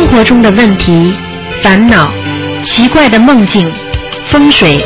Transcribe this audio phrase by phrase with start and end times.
[0.00, 1.14] 生活中的问题、
[1.62, 2.10] 烦恼、
[2.64, 3.70] 奇怪的梦境、
[4.24, 4.82] 风水，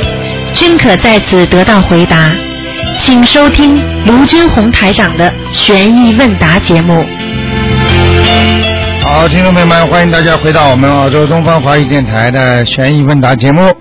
[0.52, 2.32] 均可在此得到回答。
[2.98, 7.06] 请收听卢军红台长的悬疑问答节目。
[9.02, 13.72] 好，听众朋友们，欢迎大家回到我们澳洲东方华语电台的悬疑问答节目。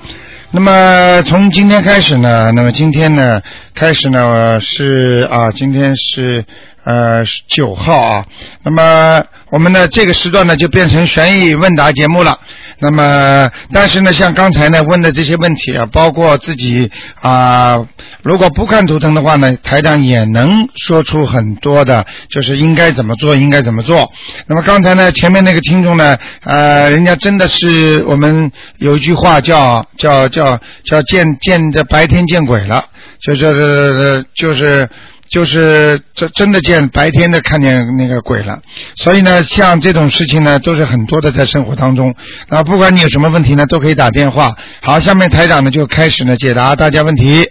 [0.51, 3.41] 那么从今天开始呢，那么今天呢
[3.73, 6.45] 开始呢是啊，今天是
[6.83, 8.25] 呃九号啊。
[8.63, 12.39] 那么我们呢这个时段呢就变成悬疑问答节目了。
[12.79, 16.89] 那么，但是呢，像刚才呢问的这些问题啊，包括自己
[17.21, 17.85] 啊，
[18.23, 24.11] 如果不看图腾的话呢，台长也能说出很多的，就是应该怎么做，应该怎么做。
[24.47, 32.85] 那么刚才呢，前面那个听众呢，呃，人家真的是我们有一句话叫叫叫叫见见着白天见鬼了，
[33.21, 34.89] 就是就是。
[35.29, 38.59] 就是真真的见白天的看见那个鬼了，
[38.95, 42.13] 所以呢，像这种事情呢，都是很多的在生活当中。
[42.49, 44.51] 那，不管你有什么问题呢，都可以打电话。
[44.83, 47.49] 好，下面台长呢就开始呢解答大家问题。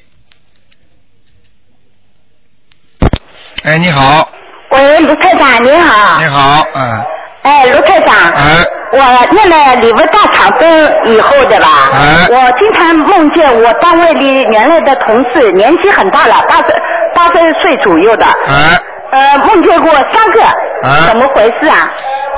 [3.65, 4.29] 哎，你好。
[4.71, 6.21] 喂，卢台长，你好。
[6.21, 7.01] 你好，嗯。
[7.43, 8.15] 哎，卢台长。
[8.33, 8.65] 哎。
[8.95, 8.99] 我
[9.33, 11.67] 念了礼物大长灯以后的吧。
[11.93, 12.27] 哎。
[12.29, 16.63] 我经常梦见我单位里原来的同事，年纪很大了，八十。
[17.29, 18.81] 八十岁左右的，哎，
[19.13, 20.43] 呃，梦见过三个，
[20.89, 21.89] 啊，怎么回事啊？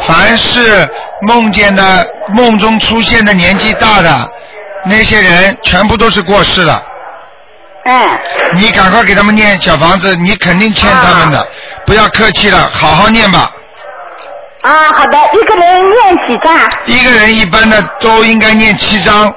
[0.01, 0.89] 凡是
[1.23, 4.11] 梦见的梦中出现的年纪大的
[4.85, 6.83] 那些人，全部都是过世了。
[7.87, 8.09] 嗯。
[8.55, 11.49] 你赶快给他们念小房子，你肯定欠他们的，
[11.87, 13.51] 不要客气了，好好念吧。
[14.63, 16.55] 啊，好的，一个人念几张？
[16.85, 19.33] 一个人一般的都应该念七张。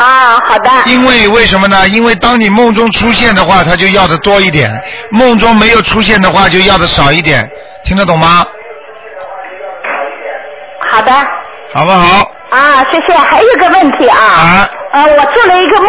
[0.00, 0.70] 啊，好的。
[0.86, 1.86] 因为为什么呢？
[1.88, 4.66] 因为当你梦中出现的话，他就要的多一点；
[5.10, 7.46] 梦中没有出现的话，就要的少一点。
[7.84, 8.46] 听得懂吗？
[10.90, 11.12] 好的。
[11.72, 12.32] 好不好？
[12.50, 13.16] 啊，谢谢。
[13.16, 14.18] 还有个问题啊。
[14.18, 14.68] 啊。
[14.92, 15.88] 呃，我做了一个梦。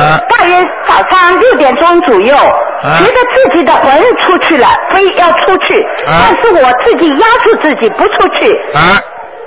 [0.00, 0.18] 啊。
[0.28, 0.58] 大约
[0.88, 2.34] 早上六点钟左右。
[2.34, 2.98] 啊。
[2.98, 5.82] 觉得自己的魂出去了，非要出去。
[6.06, 6.30] 啊。
[6.30, 8.50] 但是我自己压住自己不出去。
[8.72, 8.96] 啊。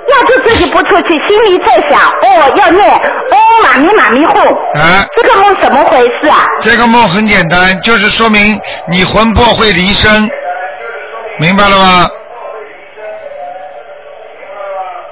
[0.08, 4.42] 要是自己不出去，心里在想，哦，要念，哦，妈咪妈咪哄。
[4.44, 5.06] 啊。
[5.14, 6.44] 这个梦怎么回事啊？
[6.60, 10.28] 这个梦很简单，就是说明你魂魄会离身，
[11.38, 12.08] 明白了吗？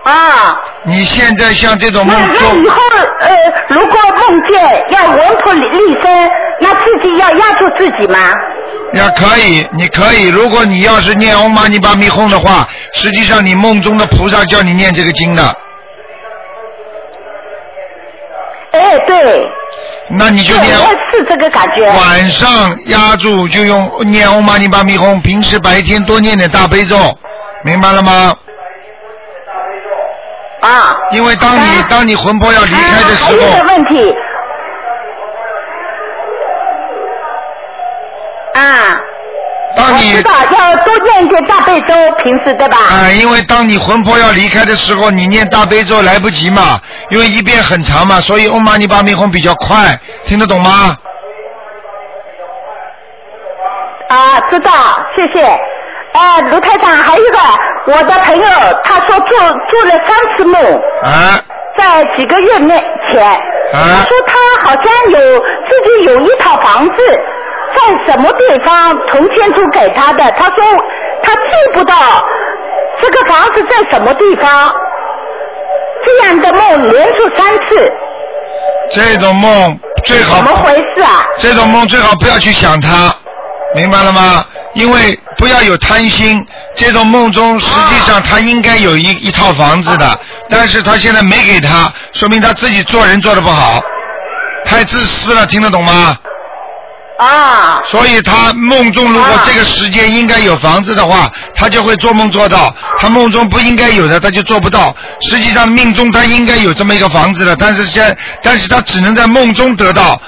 [0.05, 0.61] 啊。
[0.83, 2.77] 你现在像这种梦那那以后
[3.21, 3.37] 呃，
[3.69, 6.31] 如果梦见要魂魄离离身，
[6.61, 8.19] 那自己要压住自己吗？
[8.95, 10.29] 要可以，你可以。
[10.29, 15.43] 如果你要是念嗡嘛呢叭咪吽的话，实际上你梦中的菩萨叫你念这个经的。
[18.73, 19.49] 哎，对。
[20.09, 20.67] 那你就念。
[20.67, 21.85] 是这个感觉。
[21.85, 26.97] 晚上压住就用念嗡嘛呢叭咪吽，平时白天多念点大悲咒，
[27.63, 28.37] 明白了吗？
[30.61, 30.97] 啊。
[31.13, 33.31] 因为当你当你魂魄要离开的时候。
[33.31, 34.15] 还有一个问题。
[38.61, 39.01] 啊，
[39.75, 42.77] 当你我知道要多念一点大悲咒，平时对吧？
[42.77, 46.79] 啊，因为当你魂魄要离开的时候，你念大悲咒来不及嘛，
[47.09, 50.97] 因为一遍很长嘛，所以嗡嘛呢叭咪吽比较快，听得懂吗？
[54.09, 54.71] 啊，知道，
[55.17, 55.47] 谢谢。
[56.13, 57.39] 啊，卢台长，还有一个，
[57.87, 58.49] 我的朋友
[58.83, 59.39] 他说做
[59.71, 60.61] 做了三次梦。
[61.05, 61.41] 啊。
[61.79, 63.25] 在几个月内前。
[63.25, 63.39] 啊。
[63.73, 64.35] 他说他
[64.67, 66.95] 好像有自己有一套房子。
[67.75, 68.97] 在什么地方？
[69.11, 70.31] 从天主给他的。
[70.33, 70.57] 他说
[71.23, 71.41] 他记
[71.75, 71.95] 不到
[73.01, 74.73] 这个房子在什么地方。
[76.05, 77.93] 这样的梦连续三次。
[78.91, 80.37] 这种梦最好。
[80.37, 81.25] 怎么回事啊？
[81.39, 83.15] 这种梦最好不要去想它，
[83.75, 84.45] 明白了吗？
[84.75, 86.39] 因为不要有贪心。
[86.75, 93.81] 这种梦中实际上他应该有一一套房子的，但是他现在没给他，说明他自己做人做的不好，
[94.65, 96.17] 太自私了，听得懂吗？
[97.21, 97.81] 啊。
[97.85, 104.95] 所以他梦中如果这个时间应该有房子的话，他就会做梦做到；他梦中不应该有的，他就做不到。
[105.21, 110.21] 实际上命中他应该有这么一个房子的，但是现，但是他只能在梦中得到。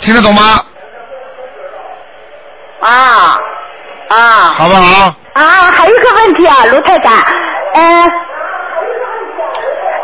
[0.00, 0.60] 听得懂吗？
[2.80, 3.36] 啊
[4.08, 4.54] 啊。
[4.56, 5.14] 好不好？
[5.34, 7.14] 啊，还有一个问题啊，卢太长，
[7.74, 8.04] 呃。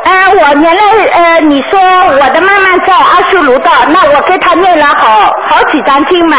[0.08, 0.82] 呃，我原来
[1.12, 6.38] 呃，你说我的妈妈在阿修罗道，那我给她念了好好几张经嘛。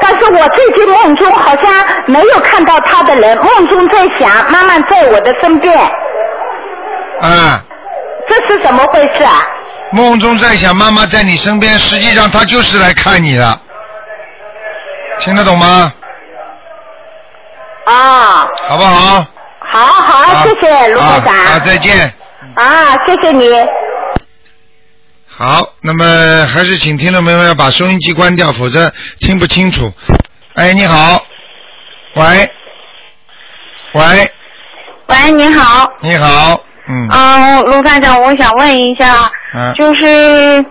[0.00, 1.72] 但是我最近梦中好像
[2.06, 5.78] 没有看到她的人，梦中在想妈妈在我的身边。
[7.20, 7.62] 啊。
[8.28, 9.46] 这是怎么回事啊？
[9.92, 13.60] 梦中在想妈妈在你身边，实际上她就是来看你的，
[15.20, 15.90] 听得懂吗？
[17.84, 19.24] 啊，好不好？
[19.70, 21.34] 好好，谢谢卢台长。
[21.34, 22.12] 好，好再见。
[22.54, 23.48] 啊，谢谢你。
[25.28, 26.04] 好，那么
[26.46, 29.92] 还是请听众朋友们要把收音机关掉，否则听不清楚。
[30.54, 31.22] 哎，你好，
[32.14, 32.50] 喂，
[33.92, 34.32] 喂，
[35.06, 35.92] 喂，你好。
[36.00, 40.64] 你好，嗯，嗯，卢站长，我想问一下，嗯就是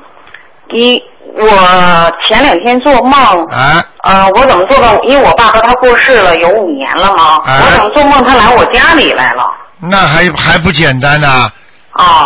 [0.72, 1.02] 你
[1.36, 5.00] 我前两天做梦，啊，呃，我怎么做到？
[5.04, 7.62] 因为我爸和他过世了有五年了嘛，啊。
[7.64, 8.22] 我怎么做梦？
[8.26, 9.46] 他来我家里来了？
[9.80, 11.52] 那还还不简单呢、啊，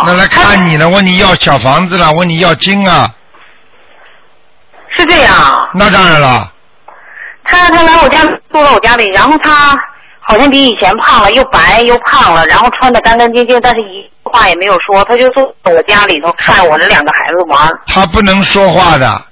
[0.06, 3.10] 那来看你了，问你要小房子了，问你要金啊，
[4.96, 6.52] 是这样，那当然了，
[7.44, 9.74] 他他来我家住到我家里，然后他
[10.20, 17.70] 好像比以前胖了，又白又胖了，然后穿的干干净净，但是一句话也没有说，他就坐在我家里头看我这两个孩子玩。
[17.86, 19.22] 他不能说话的，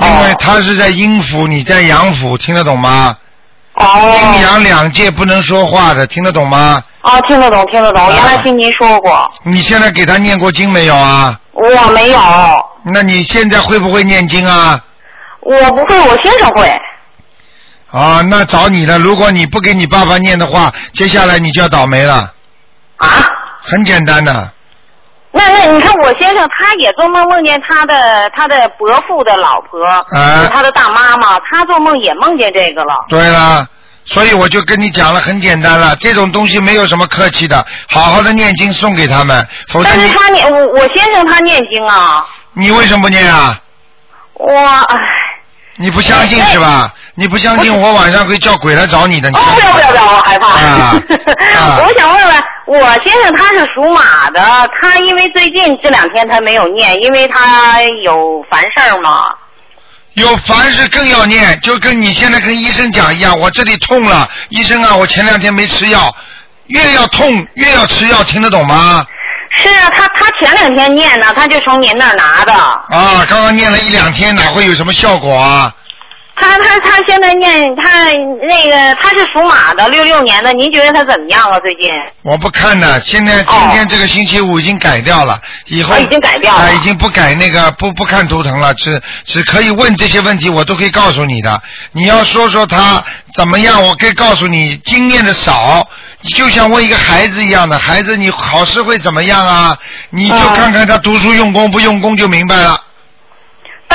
[0.00, 3.16] 因为哦他是在阴府，你在阳府，听得懂吗？
[3.74, 6.82] 哦阴哦，阳两界不能说话的，听得懂吗？
[7.06, 8.04] 哦，听得懂，听得懂。
[8.04, 11.38] 啊原来听您说过，你现在给他念过经没有啊？
[11.52, 12.18] 我没有，
[12.84, 14.80] 那你现在会不会念经啊？
[15.40, 16.68] 我不会，我先生会。
[17.90, 18.98] 啊，那找你了。
[18.98, 22.32] 如果你不给你爸爸念的话，接下来你就要倒霉了。
[22.96, 23.08] 啊？
[23.60, 24.52] 很简单的，
[25.32, 32.94] 那那你看我先生他也做梦梦见他的他的伯父的老婆，啊他的大妈妈，他做梦也梦见这个了。
[33.08, 33.66] 对了，
[34.06, 42.24] 所以我就跟你讲了，很简单了，这种东西没有什么客气的，好好的念经送给他们，否则但是他念我我先生他念经啊，
[42.54, 43.58] 你为什么不念啊？
[44.34, 44.98] 我唉，
[45.76, 46.92] 你不相信是吧？
[47.14, 49.30] 你不相信，我晚上会叫鬼来找你的。
[49.30, 50.48] 你哦不要不要不要，我害怕。
[50.48, 50.94] 啊
[51.56, 52.44] 啊我想问问，
[52.80, 59.10] 我先生他是属马的，他因为最近这两天他没有念，因为他有烦事儿嘛。
[60.16, 66.14] 有凡事更要念，就跟你现在跟医生讲一样，我这里痛了，医生啊，我前两天没吃药，
[66.68, 69.04] 越要痛越要吃药，听得懂吗？
[69.62, 72.52] 是啊，他他前两天念呢，他就从您那儿拿的。
[72.52, 75.70] 啊，刚刚念了一两天，哪会有什么效果啊？
[76.38, 78.04] 他他他现在念他
[78.46, 81.58] 那个他是属马的，六六年的，您觉得他怎么样啊？
[81.60, 81.88] 最近？
[82.22, 91.62] 我不看的，现在今天这个星期五已经改掉了，以后哦已经改掉了他，已经不改那个不不看图腾了，只只可以问这些问题，我都可以告诉你的。
[91.92, 93.02] 你要说说他
[93.34, 95.88] 怎么样，我可以告诉你，经验的少，
[96.20, 99.76] 你就像问一个孩子一样的，孩子你考试会怎么样啊？
[100.10, 102.78] 你就嗯看看他读书用功不用功就明白了。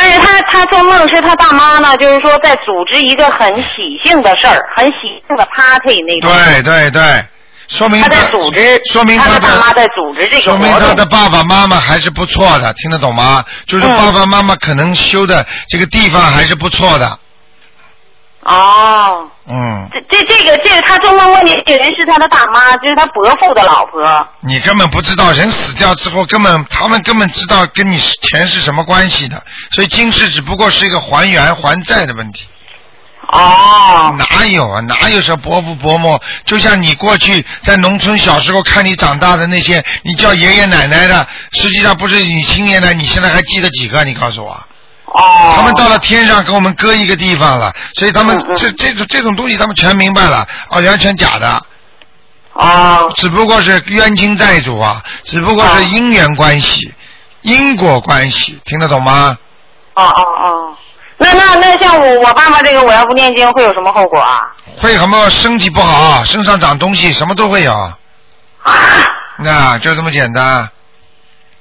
[0.04, 6.32] 但是他他做梦是他大妈呢，就是说在组织一个很喜庆的事儿，很喜庆的 party 那种。
[6.34, 7.24] 对对对，
[7.68, 10.68] 说明他在组织，说明他他的大妈在组织这个说明。
[10.80, 13.46] 他的爸爸妈妈还是不错的，听得懂吗？
[13.68, 17.20] 就是嗯爸爸妈妈可能修的这个地方还是不错的，
[18.42, 24.28] 哦，嗯，这这这个这个他做梦梦见这个人是他的大妈，就是他伯父的老婆。
[24.40, 32.46] 你根本不知道人死掉之后，根本他们根本知道跟你钱是什么关系的，所以今世只不过是一个还原还债的问题。
[33.28, 34.80] 哦，哪有啊？
[34.82, 36.20] 哪有什么伯父伯母？
[36.46, 44.04] 就像你过去在农村小时候看你长大的那些，你叫爷爷奶奶的，实际上不是你亲爷奶，你现在还记得几个？
[44.06, 44.58] 你告诉我。
[45.14, 45.54] 哦。
[45.56, 51.62] 他们到了天上给我们搁一个地方了，所以他们嗯嗯这这种这种东西他们全明白了，哦，原来全假的，
[52.54, 56.94] 哦只不过是冤亲债主啊，只不过是因缘关系、
[57.42, 59.38] 因果关系，听得懂吗？
[59.94, 60.78] 哦哦哦。
[61.18, 64.40] 那那那像我我爸爸这个，我要不念经会有什么后果啊？
[64.78, 67.96] 会什么身体不好，身上长东西，什么都会有，啊，
[69.38, 70.68] 那就这么简单。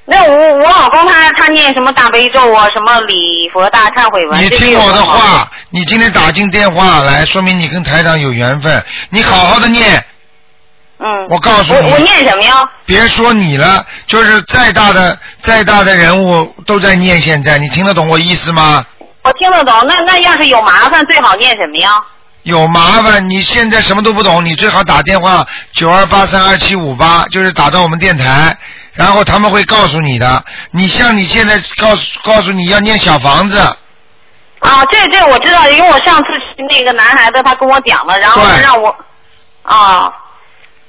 [0.07, 4.43] 那我我老公他他念什么大悲咒啊，什么礼佛大忏悔文？
[4.43, 8.83] 你听我的话，你今天打进电话来，说明你跟台长有缘分。
[9.11, 10.05] 你好好的念，
[10.99, 11.07] 嗯。
[11.29, 12.65] 我告诉你我我念什么呀？
[12.87, 17.21] 别说你了，就是再大的再大的人物都在念。
[17.21, 18.85] 现在你听得懂我意思吗？
[19.23, 19.75] 我听得懂。
[19.87, 21.91] 那那要是有麻烦，最好念什么呀？
[22.43, 28.57] 有麻烦，你现在什么都不懂，你最好打电话九二八三二七五八，就是打到我们电台，
[28.93, 30.45] 然后他们会告诉你的。
[30.73, 33.59] 你像你现在告诉告诉你要念小房子，
[34.61, 36.25] 啊，这这我知道，因为我上次
[36.71, 38.95] 那个男孩子他跟我讲了，然后他让我
[39.63, 40.13] 啊。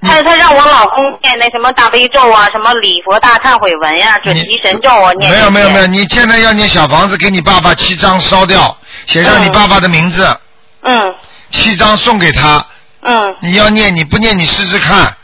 [0.03, 10.39] 他他让我老公念那什么大悲咒啊，什么礼佛大忏悔文呀、准提神咒啊，念没有没有没有，你现在要念小房子，给你爸爸七张烧掉，写上你爸爸的名字，
[10.81, 11.13] 嗯
[11.51, 12.65] 七张送给他。
[13.03, 15.15] 嗯你要念，你不念你试试看，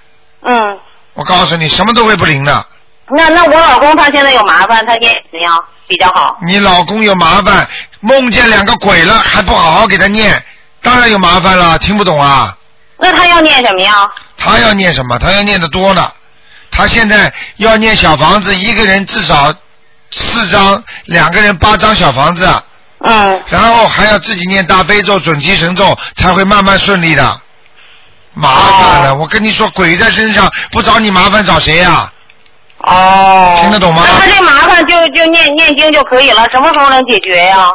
[0.43, 0.77] 嗯。
[1.17, 2.65] 我告诉你，什么都会不灵的。
[3.09, 5.57] 那那我老公他现在有麻烦，他念怎么样
[5.87, 6.37] 比较好？
[6.45, 7.67] 你老公有麻烦，
[8.01, 10.43] 梦见两个鬼了，还不好好给他念，
[10.83, 12.55] 当然有麻烦了，听不懂啊？
[12.99, 14.07] 那他要念什么呀？
[14.37, 15.17] 他要念什么？
[15.17, 16.11] 他要念的多呢。
[16.69, 19.51] 他现在要念小房子，一个人至少
[20.11, 22.47] 四张，两个人八张小房子，
[22.99, 27.41] 嗯，然后还要自己念大悲咒、准提神咒，才会慢慢顺利的。
[28.37, 32.11] 麻烦了，哦我跟你说，鬼在身上，不找你麻烦找谁呀、
[32.85, 33.57] 哦。
[33.59, 37.67] 听得懂吗那他这麻烦就就念念经就可以了，什么时候能解决呀？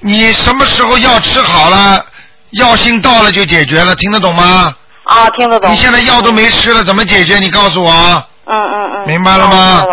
[0.00, 2.04] 你什么时候药吃好了，
[2.52, 4.74] 药性到了就解决了，听得懂吗？
[5.04, 5.70] 啊，听得懂。
[5.70, 7.38] 你现在药都没吃了，怎么解决？
[7.38, 8.24] 你告诉我。
[8.48, 9.06] 嗯嗯嗯。
[9.06, 9.84] 明白了吗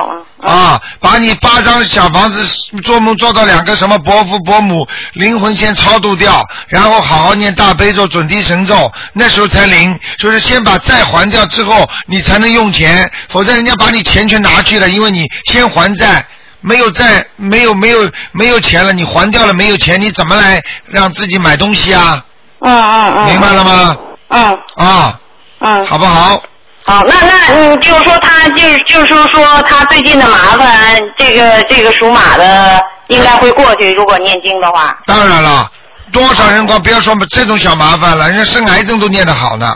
[0.41, 2.45] 啊，把你八张小房子
[2.83, 9.97] 做梦做到两个什么伯父伯母灵魂先超度掉，然后好好念大悲咒、准提神咒，那时候才灵。
[10.19, 16.25] 就是先把债还掉之后，你才能用钱，否则人家把你钱全拿去了，因为你先还债。
[16.61, 22.23] 没有债，没有没有没有钱了，你还掉了没有钱，你怎么来让自己买东西啊？
[22.61, 23.25] 嗯嗯嗯。
[23.25, 23.97] 明白了吗？
[24.29, 25.19] 嗯啊，
[25.59, 25.85] 嗯。
[25.85, 26.41] 好不好？
[26.87, 34.95] 好，那那你，就是说他就是就是说说他最近的麻烦，这个这个属马的应该会过去，如果念经的话。
[35.07, 35.67] 当然了，
[36.11, 39.75] 多少人光不要说这种小麻烦了，人家生癌症都念得好呢。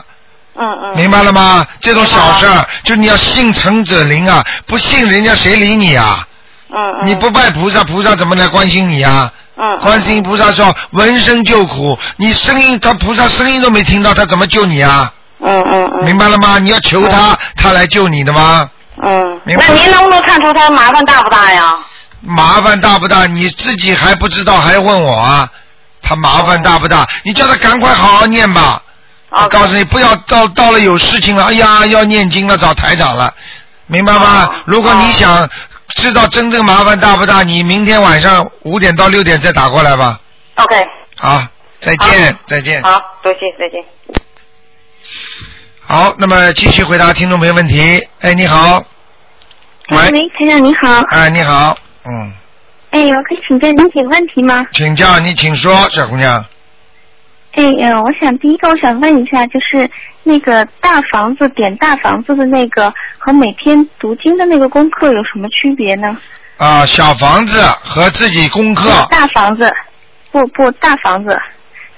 [0.56, 0.96] 嗯嗯。
[0.96, 1.66] 明白了吗？
[1.80, 6.28] 这种小事儿，就你要信诚者灵啊，不信人家谁理你啊？
[6.70, 7.08] 嗯嗯。
[7.08, 9.32] 你不拜菩萨，菩萨怎么来关心你啊？
[9.58, 9.80] 嗯。
[9.80, 15.12] 嗯观世音菩萨说闻声救苦，你声音他菩萨声音都没听到，他怎么救你啊？
[15.41, 16.05] 嗯嗯嗯。
[16.05, 16.60] 明白了吗？
[16.60, 18.69] 你要求他，他来救你的吗？
[19.03, 19.41] 嗯。
[19.43, 21.77] 明白那您能不能看出他麻烦大不大呀？
[22.22, 23.25] 麻烦大不大？
[23.27, 25.50] 你自己还不知道，还问我啊？
[26.01, 27.08] 他麻烦大不大？
[27.24, 28.81] 你叫他赶快好好念吧。
[29.31, 33.34] 我告诉你，不要到到了有事情了，哎呀，要念经了，找台长了，
[33.88, 34.46] 明白吗？
[34.46, 35.48] 哦如果你想
[35.96, 40.19] 知道真正麻烦大不大，你明天晚上五点到六点再打过来吧。
[40.55, 40.86] OK。
[41.17, 41.41] 好，
[41.79, 42.81] 再见，再见。
[42.84, 43.84] 好，多谢，再见。
[45.82, 47.82] 好，那么继续回答听众朋友问题。
[48.22, 48.84] 哎，你好。
[49.91, 51.75] 喂，喂，台长你好，哎，你好，
[52.06, 52.32] 嗯，
[52.91, 54.68] 哎，我可以请教您几个问题吗？
[54.72, 56.46] 请教你，请说，小姑娘。
[57.53, 59.89] 哎，呃，我想第一个我想问一下，就是
[60.22, 66.15] 那个大房子点大房子的那个和每天读经的那个功课有什么区别呢？
[66.58, 68.91] 啊，小房子和自己功课。
[69.10, 69.68] 大房子，
[70.32, 71.36] 不不，大房子，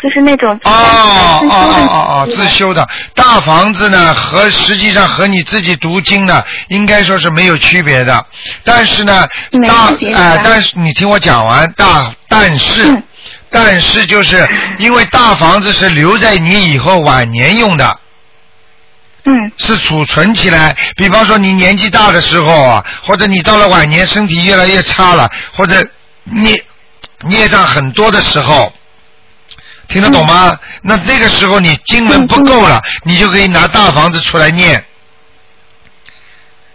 [0.01, 8.25] 就是那种哦哦哦哦哦，自修的大房子呢，和实际上和你自己读经呢，应该说是没有区别的。
[8.63, 9.27] 但是呢，
[9.67, 13.03] 大区别哎、是吧但是你听我讲完，大但是、嗯
[13.53, 17.99] 但是就是因为大房子是留在你以后晚年用的。
[19.25, 25.85] 嗯是储存起来，比方说你年纪大的时候啊，或者你到了晚年身体越来越差了，或者
[26.23, 26.63] 孽
[27.25, 28.71] 孽障很多的时候，
[29.91, 30.57] 听得懂吗？
[30.81, 34.83] 那那个时候你经文不够了，你就可以拿大房子出来念。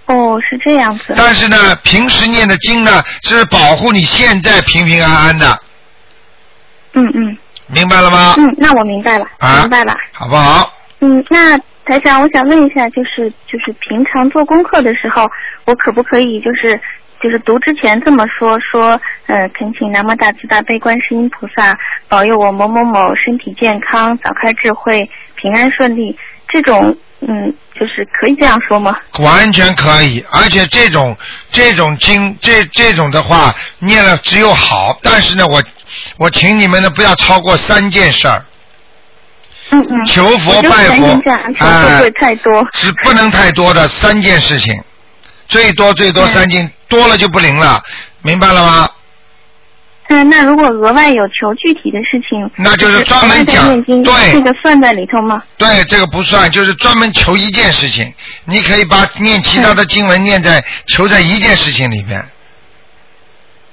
[0.04, 1.14] 哦，是这样子。
[1.16, 5.58] 但是呢，平时念的经呢，是保护你现在平平安安的，
[6.92, 8.34] 嗯嗯明白了吗？
[8.36, 9.94] 嗯，那我明白了，啊明白了。
[10.12, 10.72] 好不好？
[11.00, 15.24] 嗯，那台长，我想问一下，就是就是平常做功课的时候，
[15.64, 16.80] 我可不可以就是
[17.26, 18.90] 就是读之前这么说说，
[19.26, 21.76] 呃，恳请南无大慈大悲观世音菩萨
[22.08, 26.16] 保佑我某某某身体健康，早开智慧，平安顺利，
[26.46, 28.96] 这种嗯，就是可以这样说吗？
[29.18, 31.16] 完全可以，而且这种
[31.50, 35.60] 这种经这这种的话念了只有好，但是呢，我
[36.18, 38.44] 我请你们呢不要超过三件事儿，
[39.70, 40.04] 嗯嗯。
[40.04, 42.64] 求佛拜佛担心这样，求哎会不会太多？
[42.74, 44.72] 是不能太多的三件事情，
[45.48, 47.82] 最多最多嗯三斤，多了就不灵了，
[48.22, 48.88] 明白了吗？
[50.08, 55.42] 嗯，那如果额外有求具体的事情，那就是专门讲，对这个算在里头吗？
[55.56, 62.24] 对，这个不算，就是专门求一件事情，你可以把念其他的经文念在求在一件事情里面。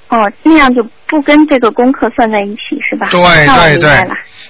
[0.10, 3.08] 哦，那样就不跟这个功课算在一起是吧？
[3.12, 4.04] 对对对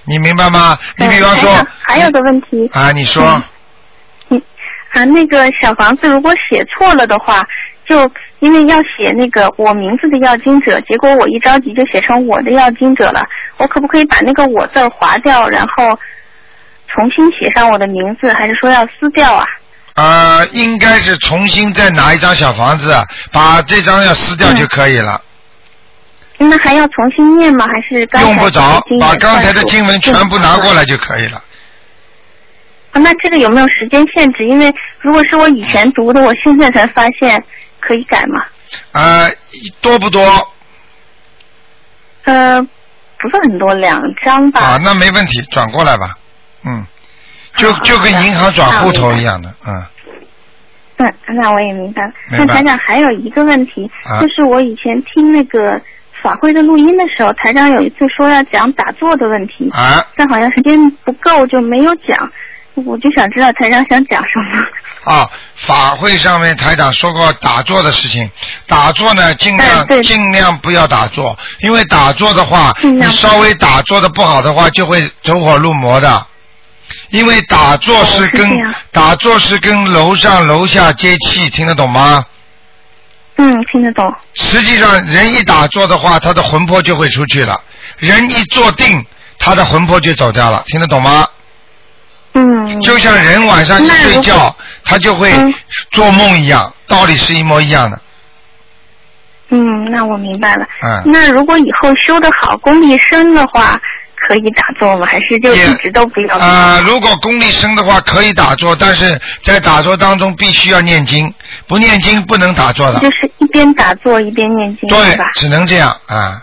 [0.05, 0.77] 你明白吗？
[0.97, 3.23] 你比方说还有个问题啊，你说。
[3.23, 3.43] 嗯
[4.93, 7.43] 啊，那个小房子如果写错了的话，
[7.85, 8.09] 就
[8.39, 13.25] 因为要写那个我名字的要经者，结果我一着急就写成我的要经者了。
[13.57, 15.99] 我可不可以把那个我字儿划掉，然后
[16.87, 19.45] 重新写上我的名字，还是说要撕掉啊？
[19.95, 22.95] 呃，应该是重新再拿一张小房子，
[23.31, 25.19] 把这张要撕掉就可以了，
[26.37, 27.65] 那还要重新念吗？
[27.67, 28.61] 还是刚才用不着
[28.99, 31.37] 把刚才的经文全部拿过来就可以了。
[31.37, 31.43] 啊，
[32.99, 34.45] 那这个有没有时间限制？
[34.45, 37.43] 因为如果是我以前读的，我现在才发现
[37.79, 38.43] 可以改吗？
[38.91, 39.29] 呃，
[39.81, 40.21] 多不多？
[42.25, 44.61] 呃，不是很多，两张吧。
[44.61, 46.15] 啊，那没问题，转过来吧。
[46.65, 46.85] 嗯，
[47.57, 49.83] 就就跟银行转户头一样的，嗯，
[50.97, 52.13] 嗯，那我也明白了。
[52.31, 55.81] 那台长还有一个问题，啊就是我以前听那个
[56.21, 62.31] 法会的录音的时候，台长有一次说要讲打坐的问题，啊但好像时间不够就没有讲。
[62.75, 65.13] 我就想知道台长想讲什么。
[65.13, 68.29] 啊，法会上面台长说过打坐的事情，
[68.67, 76.25] 打坐呢尽量哎尽量不要打坐，因为打坐的话，你稍微打坐的不好的话，就会走火入魔的。
[77.09, 78.49] 因为打坐是跟、
[78.91, 82.23] 打坐是跟楼上楼下接气，听得懂吗？
[83.37, 84.13] 嗯，听得懂。
[84.33, 87.55] 实际上，人一打坐的话，他的魂魄就会出去了；
[87.97, 89.03] 人一坐定，
[89.39, 91.27] 他的魂魄就走掉了，听得懂吗？
[92.73, 92.81] 嗯。
[92.81, 95.53] 就像人晚上一睡觉，他就会嗯
[95.91, 97.99] 做梦一样，道理是一模一样的。
[99.49, 100.67] 嗯，那我明白了。
[100.81, 103.79] 嗯那如果以后修得好，功力深的话，
[104.27, 105.05] 可以打坐吗？
[105.05, 106.37] 还是就一直都不要？
[106.37, 111.31] 啊、如果功力深的话，可以打坐，但是在打坐当中必须要念经，
[111.67, 112.99] 不念经不能打坐的。
[112.99, 116.41] 就是一边打坐一边念经，对是吧？，只能这样啊，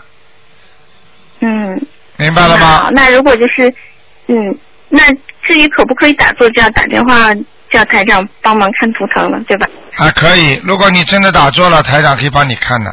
[1.41, 1.85] 嗯。
[2.17, 2.87] 明白了吗？
[2.91, 3.67] 那如果就是，
[4.27, 4.55] 嗯，
[4.89, 5.01] 那
[5.43, 7.33] 至于可不可以打坐，就要打电话
[7.69, 9.67] 叫台长帮忙看图腾了，对吧？
[9.97, 10.61] 啊，可以。
[10.63, 12.91] 如果你真的打坐了，台长可以帮你看的，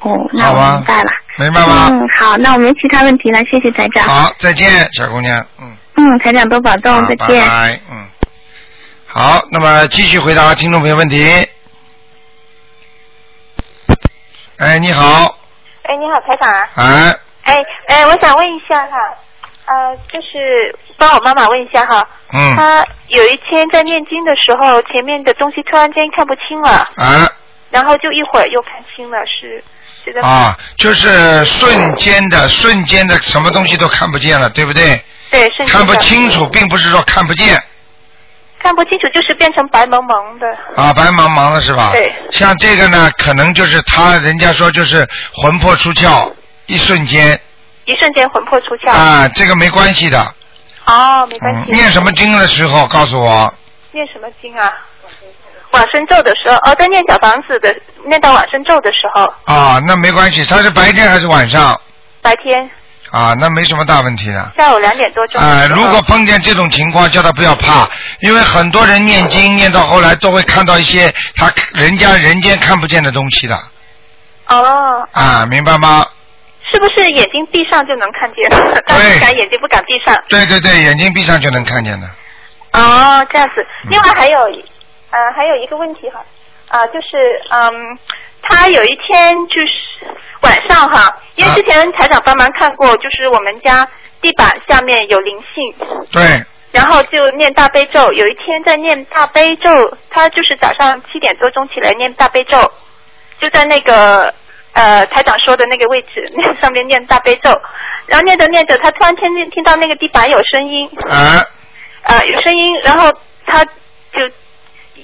[0.00, 1.10] 哦，那我明白了。
[1.38, 1.86] 明白吗？
[1.90, 4.04] 嗯，好，那我没其他问题了，谢谢台长。
[4.06, 5.76] 好，再见，小姑娘，嗯。
[5.94, 7.40] 嗯，台长多保重，再见。
[7.40, 8.06] 拜拜，嗯。
[9.06, 11.24] 好，那么继续回答听众朋友问题。
[14.58, 15.38] 哎，你好，
[15.84, 16.68] 哎，你好，台长啊。
[16.74, 18.98] 哎，哎哎，我想问一下哈，
[19.68, 27.28] 呃，就是帮我妈妈问一下哈，嗯，她有一天在念经的时候，前面的东西突然间看不清了，啊
[27.70, 29.62] 然后就一会儿又看清了，是
[30.06, 35.04] 这个啊，就是瞬间的，瞬间的，什么东西都看不见了，对不对？
[35.30, 37.62] 对，瞬间看不清楚，并不是说看不见
[38.58, 40.46] 看不清楚，就是变成白茫茫的。
[40.82, 41.90] 啊，白茫茫的是吧？
[41.92, 42.10] 对。
[42.30, 46.32] 像这个呢，可能就是他，人家说就是魂魄出窍，
[46.66, 47.38] 一瞬间
[47.88, 48.90] 一瞬间魂魄出窍。
[48.90, 50.20] 啊，这个没关系的。
[50.84, 51.72] 哦，没关嗯，系。
[51.72, 53.52] 念什么经的时候告诉我。
[53.92, 54.70] 念什么经啊？
[55.70, 57.74] 往生咒的时候，哦，在念小房子的，
[58.06, 61.78] 念到往生咒的时候，啊，那没关系，他是白天还是晚上？
[62.20, 62.70] 白天
[63.10, 64.52] 啊，那没什么大问题的。
[64.56, 65.66] 下午两点多钟啊。
[65.70, 67.88] 如果碰见这种情况，叫他不要怕，
[68.20, 73.58] 因为很多人念经念到后来都会看到一些他人家人间看不见的东西的
[74.48, 76.06] 哦，啊，明白吗？
[76.70, 78.44] 是不是眼睛闭上就能看见？
[78.86, 80.14] 但是敢眼睛不敢闭上。
[80.28, 82.06] 对对对，眼睛闭上就能看见的。
[82.72, 83.60] 哦，这样子。
[83.84, 84.38] 嗯另外还有，
[85.10, 86.20] 呃，还有一个问题哈，
[86.68, 87.98] 啊、就是嗯，
[88.42, 90.06] 他有一天就是
[90.42, 93.88] 晚上哈，因为之前台长帮忙看过，就是我们家
[94.20, 96.22] 地板下面有灵性，对，
[96.72, 98.12] 然后就念大悲咒。
[98.12, 99.70] 有一天在念大悲咒，
[100.10, 102.70] 他就是早上七点多钟起来念大悲咒，
[103.40, 104.34] 就在那个
[104.72, 107.50] 呃台长说的那个位置，那 上面念大悲咒。
[108.06, 111.44] 然后念着念着，他突然听见听到那个地板有声音，啊，
[112.02, 113.12] 呃有声音，然后
[113.46, 114.30] 他就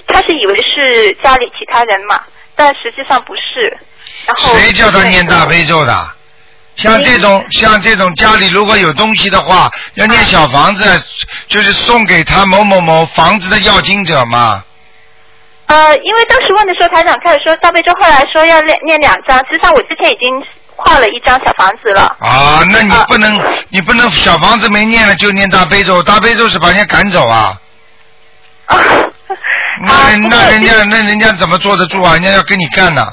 [0.07, 2.21] 他是以为是家里其他人嘛，
[2.55, 3.77] 但实际上不是。
[4.27, 6.15] 然后谁叫他念大悲咒的？
[6.77, 10.85] 像这种像这种家里如果有东西的话，要念小房子，
[11.47, 14.65] 就是送给他某某某房子的要经者嘛。
[15.67, 20.31] 呃，因为当时问的时候，台长开始说大悲咒，后来说要念念两张，实际上我之前已经
[20.77, 22.15] 画了一张小房子了。
[22.21, 27.59] 啊，那你不能，你不能小房子没念了就念大悲咒，大悲咒是把人家赶走啊。
[28.69, 28.77] 啊，
[29.81, 32.13] 那那人家那人家怎么坐得住啊？
[32.13, 33.07] 人家要跟你干呢。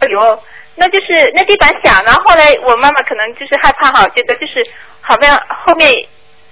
[0.00, 0.42] 哎呦，
[0.74, 4.54] 那就是那地板响，然后后来我妈妈可能就是害怕哈，觉得就是
[5.00, 5.90] 好像后面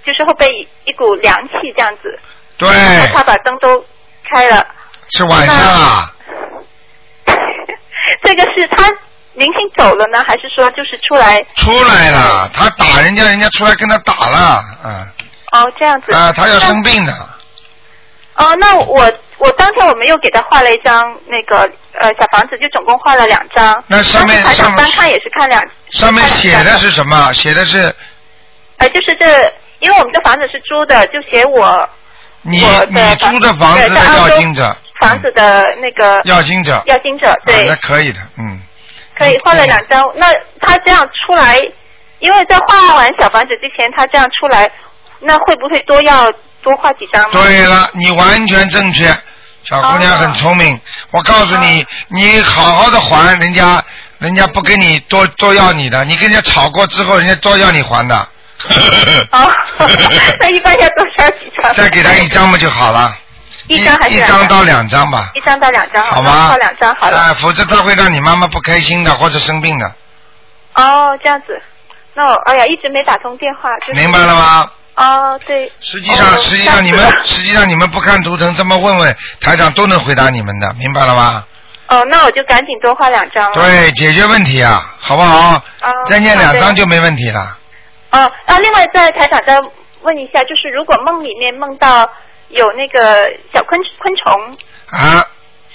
[0.05, 0.49] 就是后背
[0.85, 2.19] 一股凉气这样子，
[2.57, 3.83] 对，然后她把灯都
[4.33, 4.65] 开了。
[5.09, 6.11] 是晚上啊。
[8.23, 8.83] 这个是他
[9.33, 11.43] 明星走了呢，还是说就是出来？
[11.55, 15.07] 出来了，他打人家，人家出来跟他打了，嗯，
[15.51, 16.13] 哦，这样子。
[16.13, 17.13] 啊，他要生病的，
[18.35, 21.69] 哦，那我我当天我们又给他画了一张那个
[22.01, 23.83] 呃小房子，就总共画了两张。
[23.87, 25.63] 那上面上面单看也是看两。
[25.91, 27.31] 上面写的是什么？
[27.33, 27.95] 写的是
[28.77, 31.89] 呃，就是这，因为我们这房子是租的，就写我
[32.41, 38.61] 你我你租的房子的对在澳洲要经者，房子的那个要经者，要经者，对，啊，那可以的，嗯，
[39.17, 40.01] 可以画了两张。
[40.15, 40.27] 那
[40.59, 41.57] 他这样出来，
[42.19, 44.69] 因为在画完小房子之前，他这样出来，
[45.19, 46.31] 那会不会多要
[46.61, 47.29] 多画几张呢？
[47.31, 49.07] 对了，你完全正确，
[49.63, 50.79] 小姑娘哦很聪明。
[51.11, 53.83] 我告诉你，你好好的还人家，
[54.17, 58.27] 人家不跟你多多要你的，你跟人家吵过之后，人家多要你还的。
[59.31, 59.49] 哦，
[60.41, 61.73] 那一般要多少几张？
[61.73, 63.17] 再给他一张不就好了。
[63.69, 66.49] 一张还是一两张到两张吧，一张到两张，好吗？
[66.49, 67.17] 到两张好了。
[67.17, 69.91] 啊，否则他会让你妈妈不开心的，或者生病的，
[70.75, 71.61] 哦，这样子，
[72.15, 74.35] 那我哎呀，一直没打通电话，就是明白了？
[74.35, 74.71] 吗？
[74.95, 75.71] 哦，对。
[75.79, 81.45] 实际上，哦实际上你们实际上你们不看图腾，这么问问台长都能回答你们的，明白了吗？
[81.87, 83.53] 哦，那我就赶紧多画两张了。。
[83.53, 85.55] 对，解决问题啊，好不好？
[85.81, 87.57] 哦再念两张就没问题了。
[88.11, 89.59] 哦，啊，另外在台长再
[90.01, 92.09] 问一下，就是如果梦里面梦到
[92.49, 94.57] 有那个小昆昆虫，
[94.91, 95.25] 啊，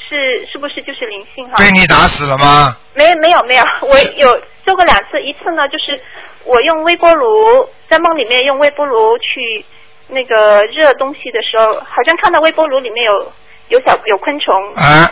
[0.09, 1.57] 是是不是就是灵性哈？
[1.59, 2.77] 被你打死了吗？
[2.95, 6.01] 没没有没有，我有做过两次，一次呢就是
[6.45, 9.65] 我用微波炉在梦里面用微波炉去
[10.09, 13.33] 那个热东西的时候，好像看到微波炉里面有
[13.69, 15.11] 有小有昆虫，啊，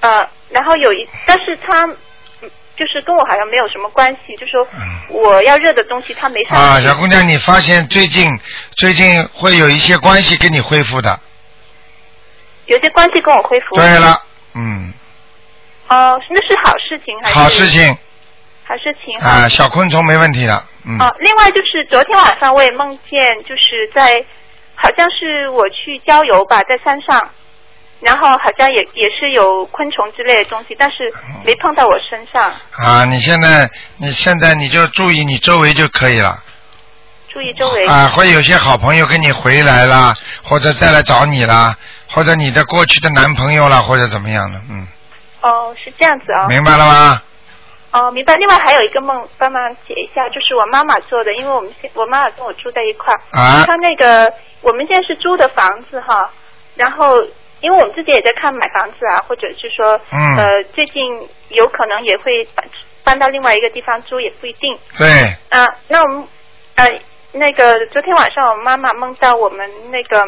[0.00, 1.96] 呃，然后有一，但是它嗯
[2.78, 4.66] 就是跟我好像没有什么关系，就说
[5.10, 8.30] 我要热的东西它没上嗯啊，小姑娘，你发现最近
[8.76, 11.18] 最近会有一些关系跟你恢复的。
[12.66, 13.76] 有些关系跟我恢复。
[13.76, 14.20] 对了，
[14.54, 14.92] 嗯，
[15.88, 17.38] 哦，那是好事情还是？
[17.38, 17.66] 好事。
[17.68, 17.96] 情
[18.64, 19.18] 好事情。
[19.26, 24.22] 啊，小昆虫没问题了，嗯，哦，另外就是昨天晚上我也梦见，就是在
[24.74, 27.30] 好像是我去郊游吧，在山上，
[28.00, 31.12] 然后好像也也是有昆虫之类的东西，但是
[31.44, 32.52] 没碰到我身上。
[32.76, 36.42] 啊，你现在你现在你就注意你周围就可以了。
[37.28, 37.86] 注意周围。
[37.86, 41.76] 啊，会有些好朋友跟你回来啦，或者再来找你啦，
[42.10, 44.86] 或者你的过去的男朋友啦，或者怎么样的，嗯，
[45.42, 46.46] 哦，是这样子哦。
[46.48, 47.22] 明白了吗？
[47.90, 48.34] 哦，明白。
[48.34, 56.30] 另外还有一个梦，帮忙解一下，就是我妈妈做的，因为我们现我妈妈跟我住在一块儿，啊她那个我们现在是租的房子哈，
[56.76, 57.14] 然后
[57.60, 60.36] 因为我们自己也在看买房子啊，或者是说，嗯。
[60.36, 62.64] 呃，最近有可能也会搬
[63.04, 64.78] 搬到另外一个地方租，也不一定。
[64.96, 65.06] 对，
[65.50, 66.28] 啊、那我们
[66.76, 67.00] 呃
[67.32, 70.24] 那个昨天晚上我妈妈梦到我们那个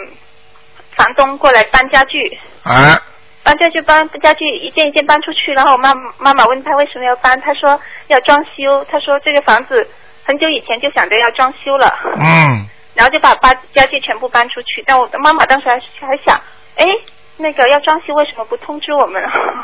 [0.97, 3.01] 房东过来搬家具，啊，
[3.43, 9.87] 搬家具搬家具一件一件搬出去，然后我妈妈妈问他为什么要搬，他说要装修，他说这个房子
[10.25, 11.87] 很久以前就想着要装修了，
[12.21, 14.83] 嗯，然后就把把家具全部搬出去。
[14.87, 16.41] 但我的妈妈当时还还想，
[16.77, 16.87] 哎，
[17.41, 19.21] 那个要装修为什么不通知我们？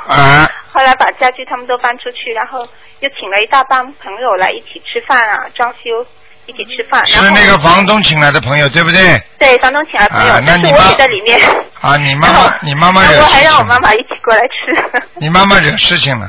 [0.09, 2.67] 啊， 后来把家具他们都搬出去，然后
[3.01, 6.05] 又请了一大帮朋友来一起吃饭啊，装修
[6.47, 7.05] 一起吃饭。
[7.07, 9.23] 是那个房东请来的朋友，对不对？
[9.39, 11.41] 对房东请来朋友，啊那但是我你妈也在里面。
[11.81, 15.03] 啊，你妈妈，你妈妈还让我妈妈一起过来吃。
[15.15, 16.29] 你妈妈惹事情了，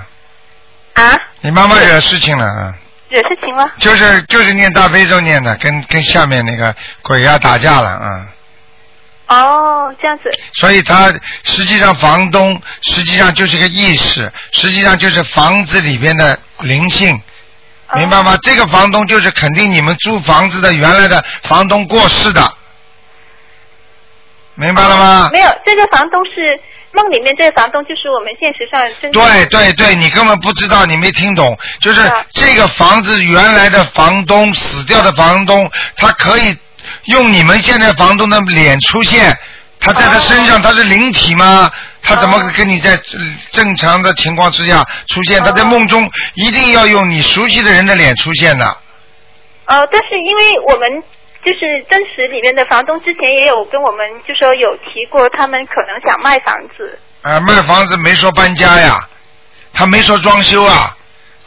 [0.93, 2.73] 啊，你妈妈惹事情了啊。
[3.10, 3.65] 惹事情了？
[3.79, 8.27] 就是就是念大悲咒念的，跟跟下面那个鬼啊打架了啊、
[9.28, 10.24] 哦，这样子。
[10.54, 11.13] 所以他
[11.44, 17.20] 实际上房东实际上就是个意识，实际上就是房子里边的灵性，
[17.96, 18.34] 明白吗？
[18.34, 22.54] 哦这个房东就是肯定你们租房子的原来的房东过世的，
[24.56, 25.30] 明白了吗？
[25.32, 26.60] 没有，这个房东是
[26.94, 32.02] 梦里面这个房东，就是我们现实上真正对对对，你根本不知道，你没听懂，就是
[32.34, 36.58] 这个房子原来的房东死掉的房东，他可以
[37.08, 39.38] 用你们现在房东的脸出现，
[39.80, 41.70] 他在他身上哦他是灵体吗？
[42.02, 43.02] 他怎么哦跟你在呃
[43.52, 45.43] 正常的情况之下出现？
[45.43, 48.65] 他在哦梦中一定要用你熟悉的人的脸出现的。
[49.65, 50.89] 呃，但是因为我们
[51.43, 56.98] 就是真实里面的房东之前也有跟我们就说有提过，他们可能想卖房子。
[57.24, 59.00] 呃，卖房子没说搬家呀，
[59.74, 60.96] 他没说装修啊，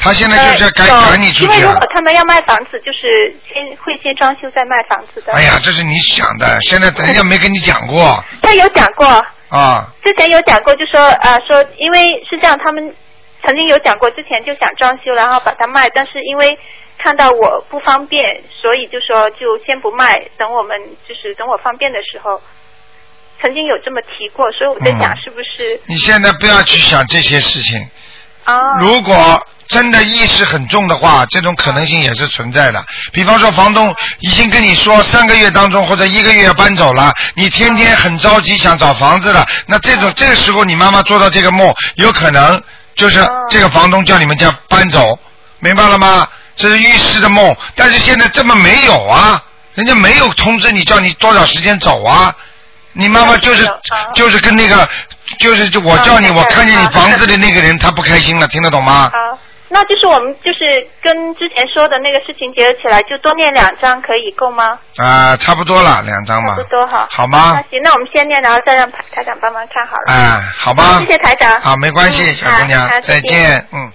[0.00, 1.86] 他现在就是要赶呃赶你出去啊因为如果。
[1.94, 5.32] 他们要卖房子，就是先会先装修再卖房子的。
[5.34, 9.06] 哎呀，这是你想的，现在人家没跟你讲过 他有讲过，
[9.50, 9.86] 啊。
[10.02, 12.94] 之前有讲过，就说呃说，因为是这样，他们
[13.44, 16.58] 曾经有讲过，之前就想装修，然后把它卖，但是因为
[16.96, 22.40] 看到我不方便，所以就说就先不卖，等我们就是等我方便的时候，
[23.42, 27.78] 曾经有这么提过，所以我在想嗯是不是你现在不要去想这些事情。
[28.44, 28.78] 啊？
[28.78, 29.14] 如果
[29.70, 32.84] 真的意识很重的话，这种可能性也是存在的。
[33.12, 42.60] 比方说，房东已经跟你说三个月当中或者一个月要搬走了，你天天很着急想找房子了，那这种这个时候你妈妈做到这个梦，有可能
[42.96, 45.18] 就是这个房东叫你们家搬走，
[45.60, 46.26] 明白了吗？
[46.56, 49.42] 这是预示的梦，但是现在这么没有啊，
[49.74, 52.34] 人家没有通知你叫你多少时间走啊。
[52.92, 53.64] 你妈妈就是
[54.14, 54.86] 就是跟那个
[55.38, 59.08] 就是就我叫你，啊我看见你啊房子的那个人，他不开心了，听得懂吗？
[59.12, 59.38] 好，
[59.72, 64.76] 那就是我们就是跟之前说的那个事情结合起来，就多念两张可以够吗？
[64.96, 66.56] 啊，差不多了，两张嘛。
[66.56, 67.06] 差不多哈。
[67.10, 67.62] 好吗那？
[67.70, 70.12] 行，那我们先念，然后再让台台长帮忙看好了。
[70.12, 70.98] 哎，好吧。
[70.98, 71.60] 谢谢台长。
[71.60, 73.92] 好，没关系，嗯小姑娘再见，嗯。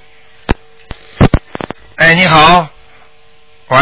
[1.97, 2.67] 哎，你好。
[3.67, 3.77] 喂，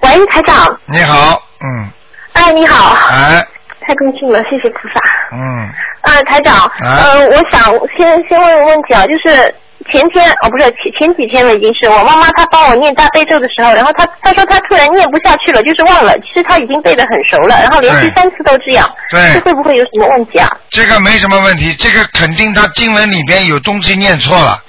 [0.00, 0.80] 喂，台长。
[0.86, 1.90] 你好，嗯，
[2.32, 2.96] 哎，你好。
[3.08, 3.46] 哎，
[3.82, 5.00] 太高兴了，谢谢菩萨。
[5.32, 5.68] 嗯，
[6.00, 9.54] 啊，台长，呃，我想先先问个问题啊，就是
[9.90, 20.48] 前天哦，不是前前几天了，已经是我妈妈她帮我念大悲咒的时候，然后她她说她突然念不下去了，就是忘了，其实她已经背得很熟了，然后连续三次都这样，对这会不会有什么问题啊？
[20.70, 24.62] 这个没什么问题，这个肯定他经文里边有东西念错了。